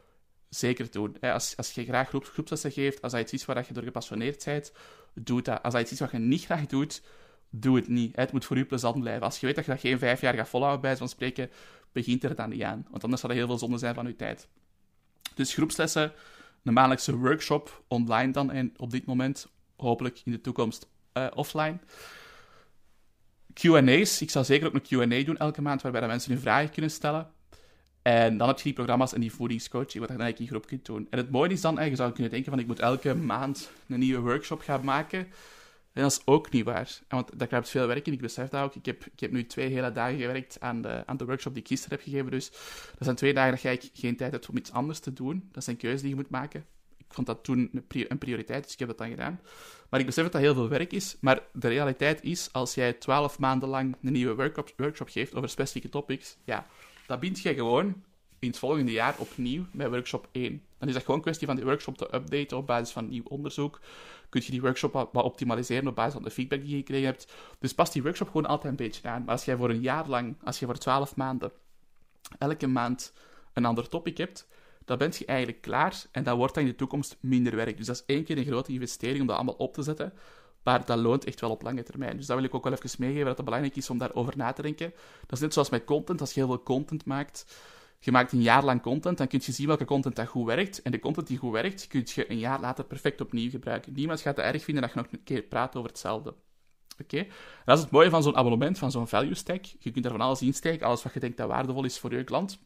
zeker 0.48 0.90
doen. 0.90 1.20
Als, 1.20 1.56
als 1.56 1.72
je 1.72 1.84
graag 1.84 2.08
groep, 2.08 2.24
groepslessen 2.24 2.70
geeft, 2.70 3.02
als 3.02 3.12
dat 3.12 3.20
iets 3.20 3.32
is 3.32 3.44
waar 3.44 3.64
je 3.66 3.72
door 3.72 3.82
gepassioneerd 3.82 4.44
bent, 4.44 4.72
doe 5.14 5.42
dat. 5.42 5.62
Als 5.62 5.72
dat 5.72 5.82
iets 5.82 5.92
is 5.92 6.00
wat 6.00 6.10
je 6.10 6.18
niet 6.18 6.44
graag 6.44 6.66
doet, 6.66 7.02
doe 7.50 7.76
het 7.76 7.88
niet. 7.88 8.16
Het 8.16 8.32
moet 8.32 8.44
voor 8.44 8.56
je 8.56 8.64
plezant 8.64 9.00
blijven. 9.00 9.22
Als 9.22 9.40
je 9.40 9.46
weet 9.46 9.54
dat 9.54 9.64
je 9.64 9.70
dat 9.70 9.80
geen 9.80 9.98
vijf 9.98 10.20
jaar 10.20 10.34
gaat 10.34 10.48
volhouden, 10.48 10.80
bij 10.80 10.96
van 10.96 11.08
spreken, 11.08 11.50
begint 11.92 12.24
er 12.24 12.34
dan 12.34 12.48
niet 12.48 12.62
aan. 12.62 12.86
Want 12.90 13.02
anders 13.02 13.20
zal 13.20 13.30
er 13.30 13.36
heel 13.36 13.46
veel 13.46 13.58
zonde 13.58 13.78
zijn 13.78 13.94
van 13.94 14.06
je 14.06 14.16
tijd. 14.16 14.48
Dus 15.36 15.54
groepslessen, 15.54 16.12
een 16.64 16.72
maandelijkse 16.72 17.16
workshop, 17.16 17.82
online 17.88 18.32
dan, 18.32 18.50
en 18.50 18.72
op 18.76 18.90
dit 18.90 19.06
moment 19.06 19.48
hopelijk 19.76 20.20
in 20.24 20.32
de 20.32 20.40
toekomst 20.40 20.88
uh, 21.14 21.26
offline. 21.34 21.78
Q&A's, 23.54 24.20
ik 24.20 24.30
zou 24.30 24.44
zeker 24.44 24.66
ook 24.66 24.74
een 24.74 24.82
Q&A 25.08 25.24
doen 25.24 25.36
elke 25.36 25.62
maand, 25.62 25.82
waarbij 25.82 26.00
de 26.00 26.06
mensen 26.06 26.32
hun 26.32 26.40
vragen 26.40 26.70
kunnen 26.70 26.90
stellen. 26.90 27.30
En 28.02 28.36
dan 28.36 28.48
heb 28.48 28.56
je 28.56 28.62
die 28.62 28.72
programma's 28.72 29.12
en 29.12 29.20
die 29.20 29.32
voedingscoaching, 29.32 29.98
wat 29.98 30.08
je 30.08 30.16
dan 30.16 30.24
eigenlijk 30.24 30.40
in 30.40 30.46
groep 30.46 30.66
kunt 30.66 30.84
doen. 30.84 31.06
En 31.10 31.18
het 31.18 31.30
mooie 31.30 31.50
is 31.50 31.60
dan, 31.60 31.84
je 31.84 31.96
zou 31.96 32.12
kunnen 32.12 32.32
denken 32.32 32.50
van 32.50 32.60
ik 32.60 32.66
moet 32.66 32.80
elke 32.80 33.14
maand 33.14 33.70
een 33.88 33.98
nieuwe 33.98 34.20
workshop 34.20 34.60
gaan 34.60 34.84
maken. 34.84 35.26
En 35.96 36.02
dat 36.02 36.10
is 36.10 36.22
ook 36.24 36.50
niet 36.50 36.64
waar. 36.64 36.98
Want 37.08 37.38
daar 37.38 37.48
krijgt 37.48 37.68
veel 37.68 37.86
werk 37.86 38.06
in, 38.06 38.12
ik 38.12 38.20
besef 38.20 38.48
dat 38.48 38.62
ook. 38.62 38.74
Ik 38.74 38.86
heb, 38.86 39.04
ik 39.04 39.20
heb 39.20 39.30
nu 39.30 39.46
twee 39.46 39.68
hele 39.68 39.92
dagen 39.92 40.18
gewerkt 40.18 40.60
aan 40.60 40.82
de, 40.82 41.02
aan 41.06 41.16
de 41.16 41.24
workshop 41.24 41.52
die 41.52 41.62
ik 41.62 41.68
gisteren 41.68 41.96
heb 41.96 42.06
gegeven. 42.06 42.30
Dus 42.30 42.50
dat 42.90 42.98
zijn 42.98 43.16
twee 43.16 43.34
dagen 43.34 43.70
dat 43.70 43.82
je 43.82 43.90
geen 43.92 44.16
tijd 44.16 44.32
hebt 44.32 44.48
om 44.48 44.56
iets 44.56 44.72
anders 44.72 44.98
te 44.98 45.12
doen. 45.12 45.48
Dat 45.52 45.64
zijn 45.64 45.76
keuzes 45.76 46.00
die 46.00 46.10
je 46.10 46.16
moet 46.16 46.30
maken. 46.30 46.64
Ik 46.96 47.14
vond 47.14 47.26
dat 47.26 47.44
toen 47.44 47.84
een 48.08 48.18
prioriteit, 48.18 48.62
dus 48.62 48.72
ik 48.72 48.78
heb 48.78 48.88
dat 48.88 48.98
dan 48.98 49.08
gedaan. 49.08 49.40
Maar 49.90 50.00
ik 50.00 50.06
besef 50.06 50.22
dat 50.22 50.32
dat 50.32 50.40
heel 50.40 50.54
veel 50.54 50.68
werk 50.68 50.92
is. 50.92 51.16
Maar 51.20 51.42
de 51.52 51.68
realiteit 51.68 52.22
is, 52.22 52.52
als 52.52 52.74
jij 52.74 52.92
twaalf 52.92 53.38
maanden 53.38 53.68
lang 53.68 53.96
een 54.02 54.12
nieuwe 54.12 54.34
workshop, 54.34 54.72
workshop 54.76 55.08
geeft 55.08 55.34
over 55.34 55.48
specifieke 55.48 55.88
topics, 55.88 56.36
ja, 56.44 56.66
dat 57.06 57.20
bind 57.20 57.40
je 57.40 57.54
gewoon 57.54 58.02
in 58.38 58.48
het 58.48 58.58
volgende 58.58 58.92
jaar 58.92 59.14
opnieuw 59.18 59.64
bij 59.72 59.90
workshop 59.90 60.28
1. 60.32 60.62
Dan 60.78 60.88
is 60.88 60.94
dat 60.94 61.02
gewoon 61.02 61.16
een 61.16 61.22
kwestie 61.22 61.46
van 61.46 61.56
die 61.56 61.64
workshop 61.64 61.96
te 61.96 62.14
updaten 62.14 62.56
op 62.56 62.66
basis 62.66 62.90
van 62.90 63.08
nieuw 63.08 63.24
onderzoek. 63.28 63.80
Kun 64.28 64.42
je 64.44 64.50
die 64.50 64.60
workshop 64.60 64.92
wat, 64.92 65.24
optimaliseren 65.24 65.88
op 65.88 65.94
basis 65.94 66.12
van 66.12 66.22
de 66.22 66.30
feedback 66.30 66.60
die 66.60 66.70
je 66.70 66.76
gekregen 66.76 67.06
hebt. 67.06 67.32
Dus 67.58 67.74
past 67.74 67.92
die 67.92 68.02
workshop 68.02 68.26
gewoon 68.26 68.46
altijd 68.46 68.70
een 68.70 68.86
beetje 68.86 69.08
aan. 69.08 69.24
Maar 69.24 69.34
als 69.34 69.44
jij 69.44 69.56
voor 69.56 69.70
een 69.70 69.80
jaar 69.80 70.08
lang, 70.08 70.36
als 70.44 70.58
je 70.58 70.66
voor 70.66 70.78
12 70.78 71.16
maanden, 71.16 71.52
elke 72.38 72.66
maand 72.66 73.12
een 73.52 73.64
ander 73.64 73.88
topic 73.88 74.16
hebt, 74.16 74.48
dan 74.84 74.98
ben 74.98 75.12
je 75.18 75.24
eigenlijk 75.24 75.60
klaar 75.60 76.04
en 76.10 76.24
dan 76.24 76.36
wordt 76.36 76.54
dat 76.54 76.62
in 76.62 76.68
de 76.68 76.76
toekomst 76.76 77.16
minder 77.20 77.56
werk. 77.56 77.76
Dus 77.76 77.86
dat 77.86 77.96
is 77.96 78.14
één 78.14 78.24
keer 78.24 78.38
een 78.38 78.44
grote 78.44 78.72
investering 78.72 79.20
om 79.20 79.26
dat 79.26 79.36
allemaal 79.36 79.54
op 79.54 79.74
te 79.74 79.82
zetten. 79.82 80.12
Maar 80.62 80.84
dat 80.84 80.98
loont 80.98 81.24
echt 81.24 81.40
wel 81.40 81.50
op 81.50 81.62
lange 81.62 81.82
termijn. 81.82 82.16
Dus 82.16 82.26
dat 82.26 82.36
wil 82.36 82.44
ik 82.44 82.54
ook 82.54 82.64
wel 82.64 82.72
even 82.72 82.90
meegeven, 82.98 83.26
dat 83.26 83.36
het 83.36 83.44
belangrijk 83.44 83.76
is 83.76 83.90
om 83.90 83.98
daarover 83.98 84.36
na 84.36 84.52
te 84.52 84.62
denken. 84.62 84.92
Dat 85.20 85.32
is 85.32 85.40
net 85.40 85.52
zoals 85.52 85.70
met 85.70 85.84
content. 85.84 86.20
Als 86.20 86.32
je 86.32 86.40
heel 86.40 86.48
veel 86.48 86.62
content 86.62 87.04
maakt, 87.04 87.46
je 87.98 88.12
maakt 88.12 88.32
een 88.32 88.42
jaar 88.42 88.64
lang 88.64 88.82
content, 88.82 89.18
dan 89.18 89.26
kun 89.26 89.40
je 89.44 89.52
zien 89.52 89.66
welke 89.66 89.84
content 89.84 90.16
dat 90.16 90.26
goed 90.26 90.46
werkt. 90.46 90.82
En 90.82 90.92
de 90.92 90.98
content 90.98 91.26
die 91.26 91.38
goed 91.38 91.52
werkt, 91.52 91.86
kun 91.86 92.02
je 92.04 92.30
een 92.30 92.38
jaar 92.38 92.60
later 92.60 92.84
perfect 92.84 93.20
opnieuw 93.20 93.50
gebruiken. 93.50 93.92
Niemand 93.92 94.20
gaat 94.20 94.36
het 94.36 94.46
erg 94.46 94.64
vinden 94.64 94.82
dat 94.82 94.92
je 94.92 95.00
nog 95.00 95.12
een 95.12 95.22
keer 95.22 95.42
praat 95.42 95.76
over 95.76 95.88
hetzelfde. 95.88 96.34
Oké? 97.02 97.26
Dat 97.64 97.76
is 97.76 97.82
het 97.82 97.92
mooie 97.92 98.10
van 98.10 98.22
zo'n 98.22 98.36
abonnement, 98.36 98.78
van 98.78 98.90
zo'n 98.90 99.08
value 99.08 99.34
stack. 99.34 99.64
Je 99.78 99.90
kunt 99.90 100.04
er 100.04 100.10
van 100.10 100.20
alles 100.20 100.42
insteken, 100.42 100.86
alles 100.86 101.02
wat 101.02 101.12
je 101.12 101.20
denkt 101.20 101.36
dat 101.36 101.48
waardevol 101.48 101.84
is 101.84 101.98
voor 101.98 102.14
je 102.14 102.24
klant. 102.24 102.58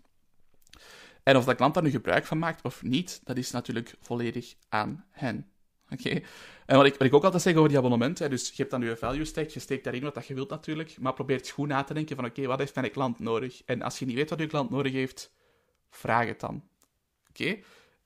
En 1.23 1.37
of 1.37 1.45
dat 1.45 1.57
klant 1.57 1.75
daar 1.75 1.83
nu 1.83 1.91
gebruik 1.91 2.27
van 2.27 2.39
maakt 2.39 2.65
of 2.65 2.83
niet, 2.83 3.21
dat 3.25 3.37
is 3.37 3.51
natuurlijk 3.51 3.95
volledig 4.01 4.55
aan 4.69 5.05
hen. 5.11 5.51
Oké? 5.93 6.21
En 6.67 6.77
wat 6.77 6.87
ik, 6.87 6.93
wat 6.93 7.07
ik 7.07 7.15
ook 7.15 7.25
altijd 7.25 7.43
zeg 7.43 7.55
over 7.55 7.69
die 7.69 7.79
abonnementen, 7.79 8.31
dus 8.31 8.49
je 8.49 8.55
hebt 8.57 8.71
dan 8.71 8.83
je 8.83 8.97
value 8.97 9.25
stack, 9.25 9.49
je 9.49 9.61
steekt 9.61 9.85
daarin 9.85 10.03
wat 10.03 10.27
je 10.27 10.35
wilt 10.35 10.51
natuurlijk, 10.51 10.97
maar 11.01 11.13
probeert 11.13 11.51
goed 11.51 11.69
na 11.69 11.83
te 11.83 11.95
denken 11.95 12.17
van 12.17 12.25
oké, 12.25 12.47
wat 12.47 12.59
heeft 12.59 12.75
mijn 12.75 12.91
klant 12.91 13.19
nodig? 13.19 13.63
En 13.65 13.83
als 13.83 13.99
je 13.99 14.07
niet 14.07 14.17
weet 14.17 14.31
wat 14.31 14.39
je 14.39 14.47
klant 14.47 14.71
nodig 14.71 14.93
heeft, 14.93 15.33
vraag 15.91 16.27
het 16.27 16.41
dan. 16.41 16.63
Oké? 17.29 17.59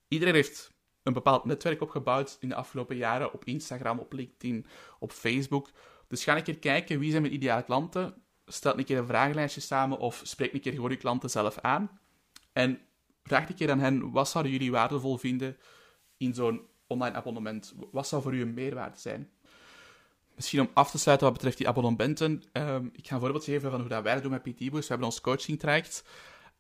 Iedereen 0.09 0.35
heeft 0.35 0.73
een 1.03 1.13
bepaald 1.13 1.45
netwerk 1.45 1.81
opgebouwd 1.81 2.37
in 2.41 2.49
de 2.49 2.55
afgelopen 2.55 2.97
jaren 2.97 3.33
op 3.33 3.45
Instagram, 3.45 3.99
op 3.99 4.13
LinkedIn, 4.13 4.67
op 4.99 5.13
Facebook. 5.13 5.71
Dus 6.09 6.25
ga 6.25 6.37
een 6.37 6.43
keer 6.43 6.59
kijken 6.59 6.99
wie 6.99 7.11
zijn 7.11 7.23
mijn 7.23 7.35
ideale 7.35 7.63
klanten. 7.63 8.23
Stel 8.47 8.79
een 8.79 8.85
keer 8.85 8.99
een 8.99 9.07
vragenlijstje 9.07 9.61
samen 9.61 9.99
of 9.99 10.21
spreek 10.25 10.53
een 10.53 10.61
keer 10.61 10.73
gewoon 10.73 10.91
je 10.91 10.97
klanten 10.97 11.31
zelf 11.31 11.59
aan. 11.59 12.01
En 12.53 12.81
vraag 13.23 13.49
een 13.49 13.55
keer 13.55 13.71
aan 13.71 13.81
hen, 13.81 14.11
wat 14.11 14.29
zouden 14.29 14.53
jullie 14.53 14.71
waardevol 14.71 15.17
vinden 15.17 15.57
in 16.17 16.35
zo'n 16.35 16.67
online 16.87 17.17
abonnement? 17.17 17.75
Wat 17.91 18.09
zou 18.09 18.23
voor 18.23 18.35
u 18.35 18.41
een 18.41 18.55
meerwaarde 18.55 18.99
zijn? 18.99 19.31
Misschien 20.35 20.61
om 20.61 20.71
af 20.75 20.91
te 20.91 20.99
sluiten 20.99 21.27
wat 21.27 21.37
betreft 21.37 21.59
die 21.59 21.69
abonnementen. 21.69 22.43
Um, 22.53 22.91
ik 22.93 23.07
ga 23.07 23.15
een 23.15 23.21
voorbeeld 23.21 23.45
geven 23.45 23.71
van 23.71 23.81
hoe 23.81 23.89
dat 23.89 24.03
wij 24.03 24.15
dat 24.15 24.23
doen 24.23 24.33
met 24.33 24.43
PT. 24.43 24.59
We 24.59 24.85
hebben 24.89 25.07
ons 25.07 25.21
coaching 25.21 25.59
traject. 25.59 26.05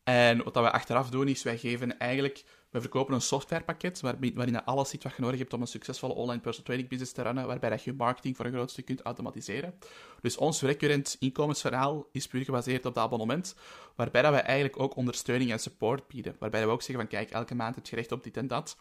En 0.04 0.45
wat 0.45 0.54
we 0.54 0.71
achteraf 0.71 1.11
doen, 1.11 1.28
is 1.28 1.43
wij 1.43 1.59
geven 1.59 1.99
eigenlijk... 1.99 2.45
We 2.71 2.81
verkopen 2.81 3.14
een 3.14 3.21
softwarepakket 3.21 4.00
waarin 4.00 4.64
alles 4.64 4.88
zit 4.88 5.02
wat 5.02 5.16
je 5.16 5.23
nodig 5.23 5.38
hebt 5.38 5.52
om 5.52 5.61
een 5.61 5.66
succesvolle 5.66 6.14
online 6.14 6.40
personal 6.40 6.64
training 6.64 6.88
business 6.88 7.12
te 7.12 7.23
runnen, 7.23 7.47
waarbij 7.47 7.71
dat 7.71 7.83
je 7.83 7.93
marketing 7.93 8.37
voor 8.37 8.45
een 8.45 8.52
groot 8.52 8.71
stuk 8.71 8.85
kunt 8.85 9.02
automatiseren. 9.02 9.75
Dus 10.21 10.37
ons 10.37 10.61
recurrent 10.62 11.16
inkomensverhaal 11.19 12.09
is 12.12 12.26
puur 12.26 12.45
gebaseerd 12.45 12.87
op 12.87 12.95
dat 12.95 13.04
abonnement, 13.04 13.54
waarbij 13.97 14.23
dat 14.23 14.33
we 14.33 14.38
eigenlijk 14.38 14.81
ook 14.81 14.97
ondersteuning 14.97 15.50
en 15.50 15.59
support 15.59 16.09
bieden. 16.09 16.37
Waarbij 16.38 16.66
we 16.66 16.73
ook 16.73 16.83
zeggen 16.83 17.09
van, 17.09 17.19
kijk, 17.19 17.31
elke 17.31 17.54
maand 17.54 17.75
heb 17.75 17.87
je 17.87 17.97
recht 17.97 18.12
op 18.12 18.23
dit 18.23 18.37
en 18.37 18.47
dat. 18.47 18.76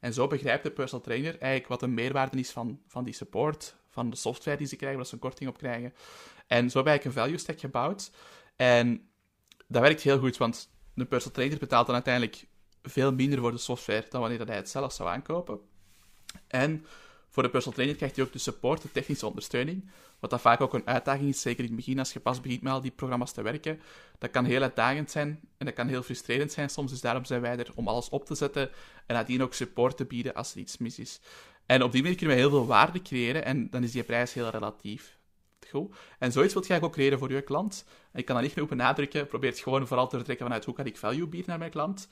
En 0.00 0.12
zo 0.12 0.26
begrijpt 0.26 0.62
de 0.62 0.70
personal 0.70 1.04
trainer 1.04 1.30
eigenlijk 1.30 1.68
wat 1.68 1.80
de 1.80 1.86
meerwaarde 1.86 2.38
is 2.38 2.50
van, 2.50 2.80
van 2.86 3.04
die 3.04 3.14
support, 3.14 3.76
van 3.88 4.10
de 4.10 4.16
software 4.16 4.56
die 4.56 4.66
ze 4.66 4.76
krijgen, 4.76 4.98
waar 4.98 5.06
ze 5.06 5.14
een 5.14 5.20
korting 5.20 5.50
op 5.50 5.58
krijgen. 5.58 5.94
En 6.46 6.70
zo 6.70 6.82
we 6.82 6.88
eigenlijk 6.88 7.04
een 7.04 7.22
value 7.22 7.38
stack 7.38 7.60
gebouwd. 7.60 8.10
En 8.56 9.08
dat 9.66 9.82
werkt 9.82 10.02
heel 10.02 10.18
goed, 10.18 10.36
want 10.36 10.70
de 10.94 11.04
personal 11.04 11.34
trainer 11.34 11.58
betaalt 11.58 11.86
dan 11.86 11.94
uiteindelijk 11.94 12.46
veel 12.82 13.12
minder 13.12 13.38
voor 13.38 13.50
de 13.50 13.58
software 13.58 14.06
dan 14.08 14.20
wanneer 14.20 14.46
hij 14.46 14.56
het 14.56 14.68
zelf 14.68 14.92
zou 14.92 15.08
aankopen. 15.08 15.60
En 16.46 16.86
voor 17.38 17.46
de 17.46 17.52
personal 17.52 17.76
trainer 17.76 17.98
krijgt 17.98 18.16
hij 18.16 18.24
ook 18.24 18.32
de 18.32 18.38
support, 18.38 18.82
de 18.82 18.92
technische 18.92 19.26
ondersteuning. 19.26 19.90
Wat 20.18 20.30
dat 20.30 20.40
vaak 20.40 20.60
ook 20.60 20.74
een 20.74 20.86
uitdaging 20.86 21.28
is, 21.28 21.40
zeker 21.40 21.60
in 21.60 21.66
het 21.66 21.76
begin, 21.76 21.98
als 21.98 22.12
je 22.12 22.20
pas 22.20 22.40
begint 22.40 22.62
met 22.62 22.72
al 22.72 22.80
die 22.80 22.90
programma's 22.90 23.32
te 23.32 23.42
werken. 23.42 23.80
Dat 24.18 24.30
kan 24.30 24.44
heel 24.44 24.62
uitdagend 24.62 25.10
zijn 25.10 25.40
en 25.58 25.66
dat 25.66 25.74
kan 25.74 25.88
heel 25.88 26.02
frustrerend 26.02 26.52
zijn 26.52 26.70
soms. 26.70 26.90
Dus 26.90 27.00
daarom 27.00 27.24
zijn 27.24 27.40
wij 27.40 27.56
er 27.56 27.70
om 27.74 27.88
alles 27.88 28.08
op 28.08 28.24
te 28.24 28.34
zetten 28.34 28.70
en 29.06 29.14
nadien 29.14 29.42
ook 29.42 29.54
support 29.54 29.96
te 29.96 30.04
bieden 30.04 30.34
als 30.34 30.52
er 30.52 30.58
iets 30.58 30.78
mis 30.78 30.98
is. 30.98 31.20
En 31.66 31.82
op 31.82 31.92
die 31.92 32.02
manier 32.02 32.16
kunnen 32.16 32.36
we 32.36 32.42
heel 32.42 32.50
veel 32.50 32.66
waarde 32.66 33.02
creëren 33.02 33.44
en 33.44 33.70
dan 33.70 33.82
is 33.82 33.92
die 33.92 34.02
prijs 34.02 34.32
heel 34.32 34.48
relatief. 34.48 35.18
Goed. 35.70 35.94
En 36.18 36.32
zoiets 36.32 36.52
wilt 36.52 36.66
jij 36.66 36.82
ook 36.82 36.92
creëren 36.92 37.18
voor 37.18 37.32
je 37.32 37.42
klant. 37.42 37.84
Ik 38.12 38.24
kan 38.24 38.34
dat 38.34 38.44
niet 38.44 38.52
genoeg 38.52 38.68
benadrukken. 38.68 39.26
Probeer 39.26 39.50
het 39.50 39.58
gewoon 39.58 39.86
vooral 39.86 40.08
te 40.08 40.16
vertrekken 40.16 40.46
vanuit 40.46 40.64
hoe 40.64 40.74
kan 40.74 40.86
ik 40.86 40.96
value 40.96 41.26
bieden 41.26 41.48
naar 41.48 41.58
mijn 41.58 41.70
klant. 41.70 42.08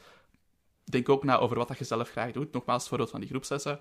Denk 0.84 1.08
ook 1.08 1.24
na 1.24 1.38
over 1.38 1.56
wat 1.56 1.78
je 1.78 1.84
zelf 1.84 2.10
graag 2.10 2.32
doet. 2.32 2.52
Nogmaals, 2.52 2.80
het 2.80 2.88
voorbeeld 2.88 3.10
van 3.10 3.20
die 3.20 3.28
groepslessen. 3.28 3.80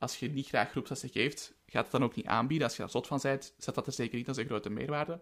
Als 0.00 0.18
je 0.18 0.30
niet 0.30 0.48
graag 0.48 0.70
groepslessen 0.70 1.08
geeft, 1.08 1.54
gaat 1.66 1.82
het 1.82 1.92
dan 1.92 2.04
ook 2.04 2.14
niet 2.14 2.26
aanbieden. 2.26 2.66
Als 2.66 2.76
je 2.76 2.82
daar 2.82 2.90
zot 2.90 3.06
van 3.06 3.18
bent, 3.22 3.54
zet 3.58 3.74
dat 3.74 3.86
er 3.86 3.92
zeker 3.92 4.16
niet 4.16 4.28
als 4.28 4.36
een 4.36 4.46
grote 4.46 4.70
meerwaarde. 4.70 5.20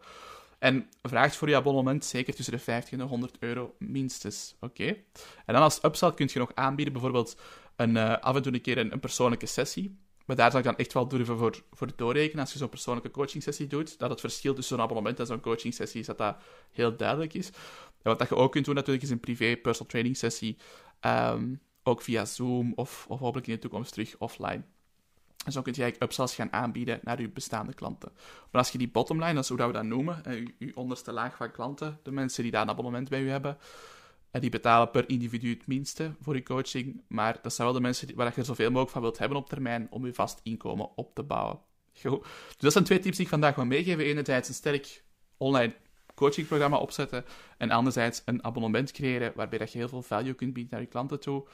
En 0.59 0.89
vraagt 1.03 1.37
voor 1.37 1.49
je 1.49 1.57
abonnement 1.57 2.05
zeker 2.05 2.35
tussen 2.35 2.55
de 2.55 2.61
50 2.61 2.93
en 2.93 2.99
de 2.99 3.05
100 3.05 3.37
euro 3.39 3.75
minstens. 3.79 4.55
Oké? 4.61 4.87
En 5.47 5.55
dan 5.55 5.63
als 5.63 5.85
upsell 5.85 6.13
kun 6.13 6.29
je 6.33 6.39
nog 6.39 6.55
aanbieden, 6.55 6.93
bijvoorbeeld 6.93 7.37
een, 7.77 7.95
uh, 7.95 8.19
af 8.19 8.37
en 8.37 8.43
toe 8.43 8.53
een 8.53 8.61
keer 8.61 8.79
een, 8.79 8.93
een 8.93 9.01
persoonlijke 9.01 9.47
sessie. 9.47 9.99
Maar 10.27 10.37
daar 10.37 10.51
zou 10.51 10.63
ik 10.63 10.69
dan 10.69 10.79
echt 10.79 10.93
wel 10.93 11.09
durven 11.09 11.39
voor, 11.39 11.63
voor 11.71 11.89
doorrekenen 11.97 12.41
als 12.41 12.53
je 12.53 12.59
zo'n 12.59 12.69
persoonlijke 12.69 13.11
coaching 13.11 13.43
sessie 13.43 13.67
doet. 13.67 13.99
Dat 13.99 14.11
het 14.11 14.21
verschil 14.21 14.55
tussen 14.55 14.77
zo'n 14.77 14.85
abonnement 14.85 15.21
en 15.21 15.27
zo'n 15.27 15.41
coaching 15.41 15.75
sessie 15.75 16.01
is 16.01 16.07
dat 16.07 16.19
dat 16.19 16.37
heel 16.73 16.97
duidelijk 16.97 17.35
is. 17.35 17.47
En 17.47 17.55
wat 18.03 18.19
dat 18.19 18.29
je 18.29 18.37
ook 18.37 18.53
kunt 18.53 18.65
doen 18.65 18.75
natuurlijk 18.75 19.05
is 19.05 19.11
een 19.11 19.21
privé 19.21 19.57
personal 19.57 19.91
training 19.91 20.17
sessie. 20.17 20.57
Ehm, 21.01 21.55
ook 21.89 22.03
via 22.03 22.25
Zoom 22.25 22.73
of, 22.75 23.07
of 23.09 23.19
hopelijk 23.19 23.47
in 23.47 23.55
de 23.55 23.61
toekomst 23.61 23.93
terug 23.93 24.17
offline. 24.19 24.63
En 25.45 25.53
zo 25.53 25.63
kun 25.63 25.73
je 25.73 25.83
eigenlijk 25.83 26.11
upsells 26.11 26.35
gaan 26.35 26.53
aanbieden 26.53 27.01
naar 27.03 27.21
je 27.21 27.29
bestaande 27.29 27.75
klanten. 27.75 28.13
Maar 28.51 28.61
als 28.61 28.71
je 28.71 28.79
die 28.79 28.89
bottomline, 28.89 29.35
dat 29.35 29.43
is 29.43 29.49
hoe 29.49 29.67
we 29.67 29.73
dat 29.73 29.85
noemen, 29.85 30.23
je, 30.25 30.55
je 30.59 30.77
onderste 30.77 31.13
laag 31.13 31.37
van 31.37 31.51
klanten, 31.51 32.01
de 32.03 32.11
mensen 32.11 32.43
die 32.43 32.53
daar 32.53 32.63
een 32.63 32.69
abonnement 32.69 33.09
bij 33.09 33.21
u 33.21 33.31
hebben, 33.31 33.59
en 34.31 34.41
die 34.41 34.51
betalen 34.51 34.91
per 34.91 35.09
individu 35.09 35.51
het 35.51 35.67
minste 35.67 36.15
voor 36.21 36.35
je 36.35 36.43
coaching. 36.43 37.03
Maar 37.07 37.39
dat 37.43 37.53
zijn 37.55 37.67
wel 37.67 37.77
de 37.77 37.83
mensen 37.83 38.15
waar 38.15 38.33
je 38.37 38.45
zoveel 38.45 38.69
mogelijk 38.69 38.91
van 38.91 39.03
wilt 39.03 39.19
hebben 39.19 39.39
op 39.39 39.49
termijn 39.49 39.87
om 39.91 40.07
je 40.07 40.15
vast 40.15 40.41
inkomen 40.43 40.97
op 40.97 41.15
te 41.15 41.23
bouwen. 41.23 41.61
Goed. 42.03 42.23
Dus 42.23 42.57
dat 42.59 42.73
zijn 42.73 42.85
twee 42.85 42.99
tips 42.99 43.17
die 43.17 43.25
ik 43.25 43.31
vandaag 43.31 43.55
wil 43.55 43.65
meegeven. 43.65 44.05
Enerzijds 44.05 44.49
een 44.49 44.55
sterk 44.55 45.03
online 45.37 45.75
coachingprogramma 46.19 46.77
opzetten. 46.77 47.25
En 47.59 47.71
anderzijds 47.71 48.23
een 48.25 48.45
abonnement 48.45 48.93
creëren 48.93 49.33
waarbij 49.35 49.59
dat 49.59 49.73
je 49.73 49.79
heel 49.79 49.89
veel 49.89 50.03
value 50.03 50.35
kunt 50.35 50.53
bieden 50.53 50.73
naar 50.73 50.81
je 50.81 50.87
klanten 50.87 51.21
toe. 51.21 51.47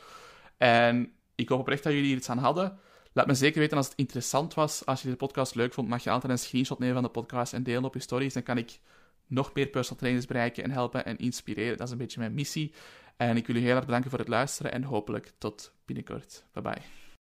En 0.57 1.12
ik 1.35 1.48
hoop 1.48 1.61
oprecht 1.61 1.83
dat 1.83 1.92
jullie 1.92 2.09
hier 2.09 2.16
iets 2.16 2.31
aan 2.31 2.38
hadden. 2.38 2.79
Laat 3.12 3.27
me 3.27 3.35
zeker 3.35 3.61
weten 3.61 3.77
als 3.77 3.87
het 3.87 3.98
interessant 3.98 4.55
was. 4.55 4.87
Als 4.87 5.03
je 5.03 5.09
de 5.09 5.16
podcast 5.16 5.55
leuk 5.55 5.72
vond, 5.72 5.88
mag 5.88 6.05
je 6.05 6.11
altijd 6.11 6.33
een 6.33 6.38
screenshot 6.38 6.79
nemen 6.79 6.94
van 6.94 7.05
de 7.05 7.09
podcast 7.09 7.53
en 7.53 7.62
delen 7.62 7.85
op 7.85 7.94
je 7.94 8.00
stories. 8.00 8.35
Dan 8.35 8.42
kan 8.42 8.59
ik 8.59 8.79
nog 9.27 9.55
meer 9.55 9.66
personal 9.66 9.98
trainers 9.98 10.27
bereiken 10.27 10.64
en 10.64 10.70
helpen 10.70 11.05
en 11.05 11.18
inspireren. 11.18 11.77
Dat 11.77 11.87
is 11.87 11.92
een 11.92 11.98
beetje 11.98 12.20
mijn 12.20 12.35
missie. 12.35 12.74
En 13.16 13.37
ik 13.37 13.46
wil 13.46 13.57
u 13.57 13.61
heel 13.61 13.77
erg 13.77 13.85
bedanken 13.85 14.11
voor 14.11 14.18
het 14.18 14.29
luisteren 14.29 14.72
en 14.72 14.83
hopelijk 14.83 15.33
tot 15.38 15.72
binnenkort. 15.85 16.44
Bye 16.53 16.62
bye. 16.62 17.04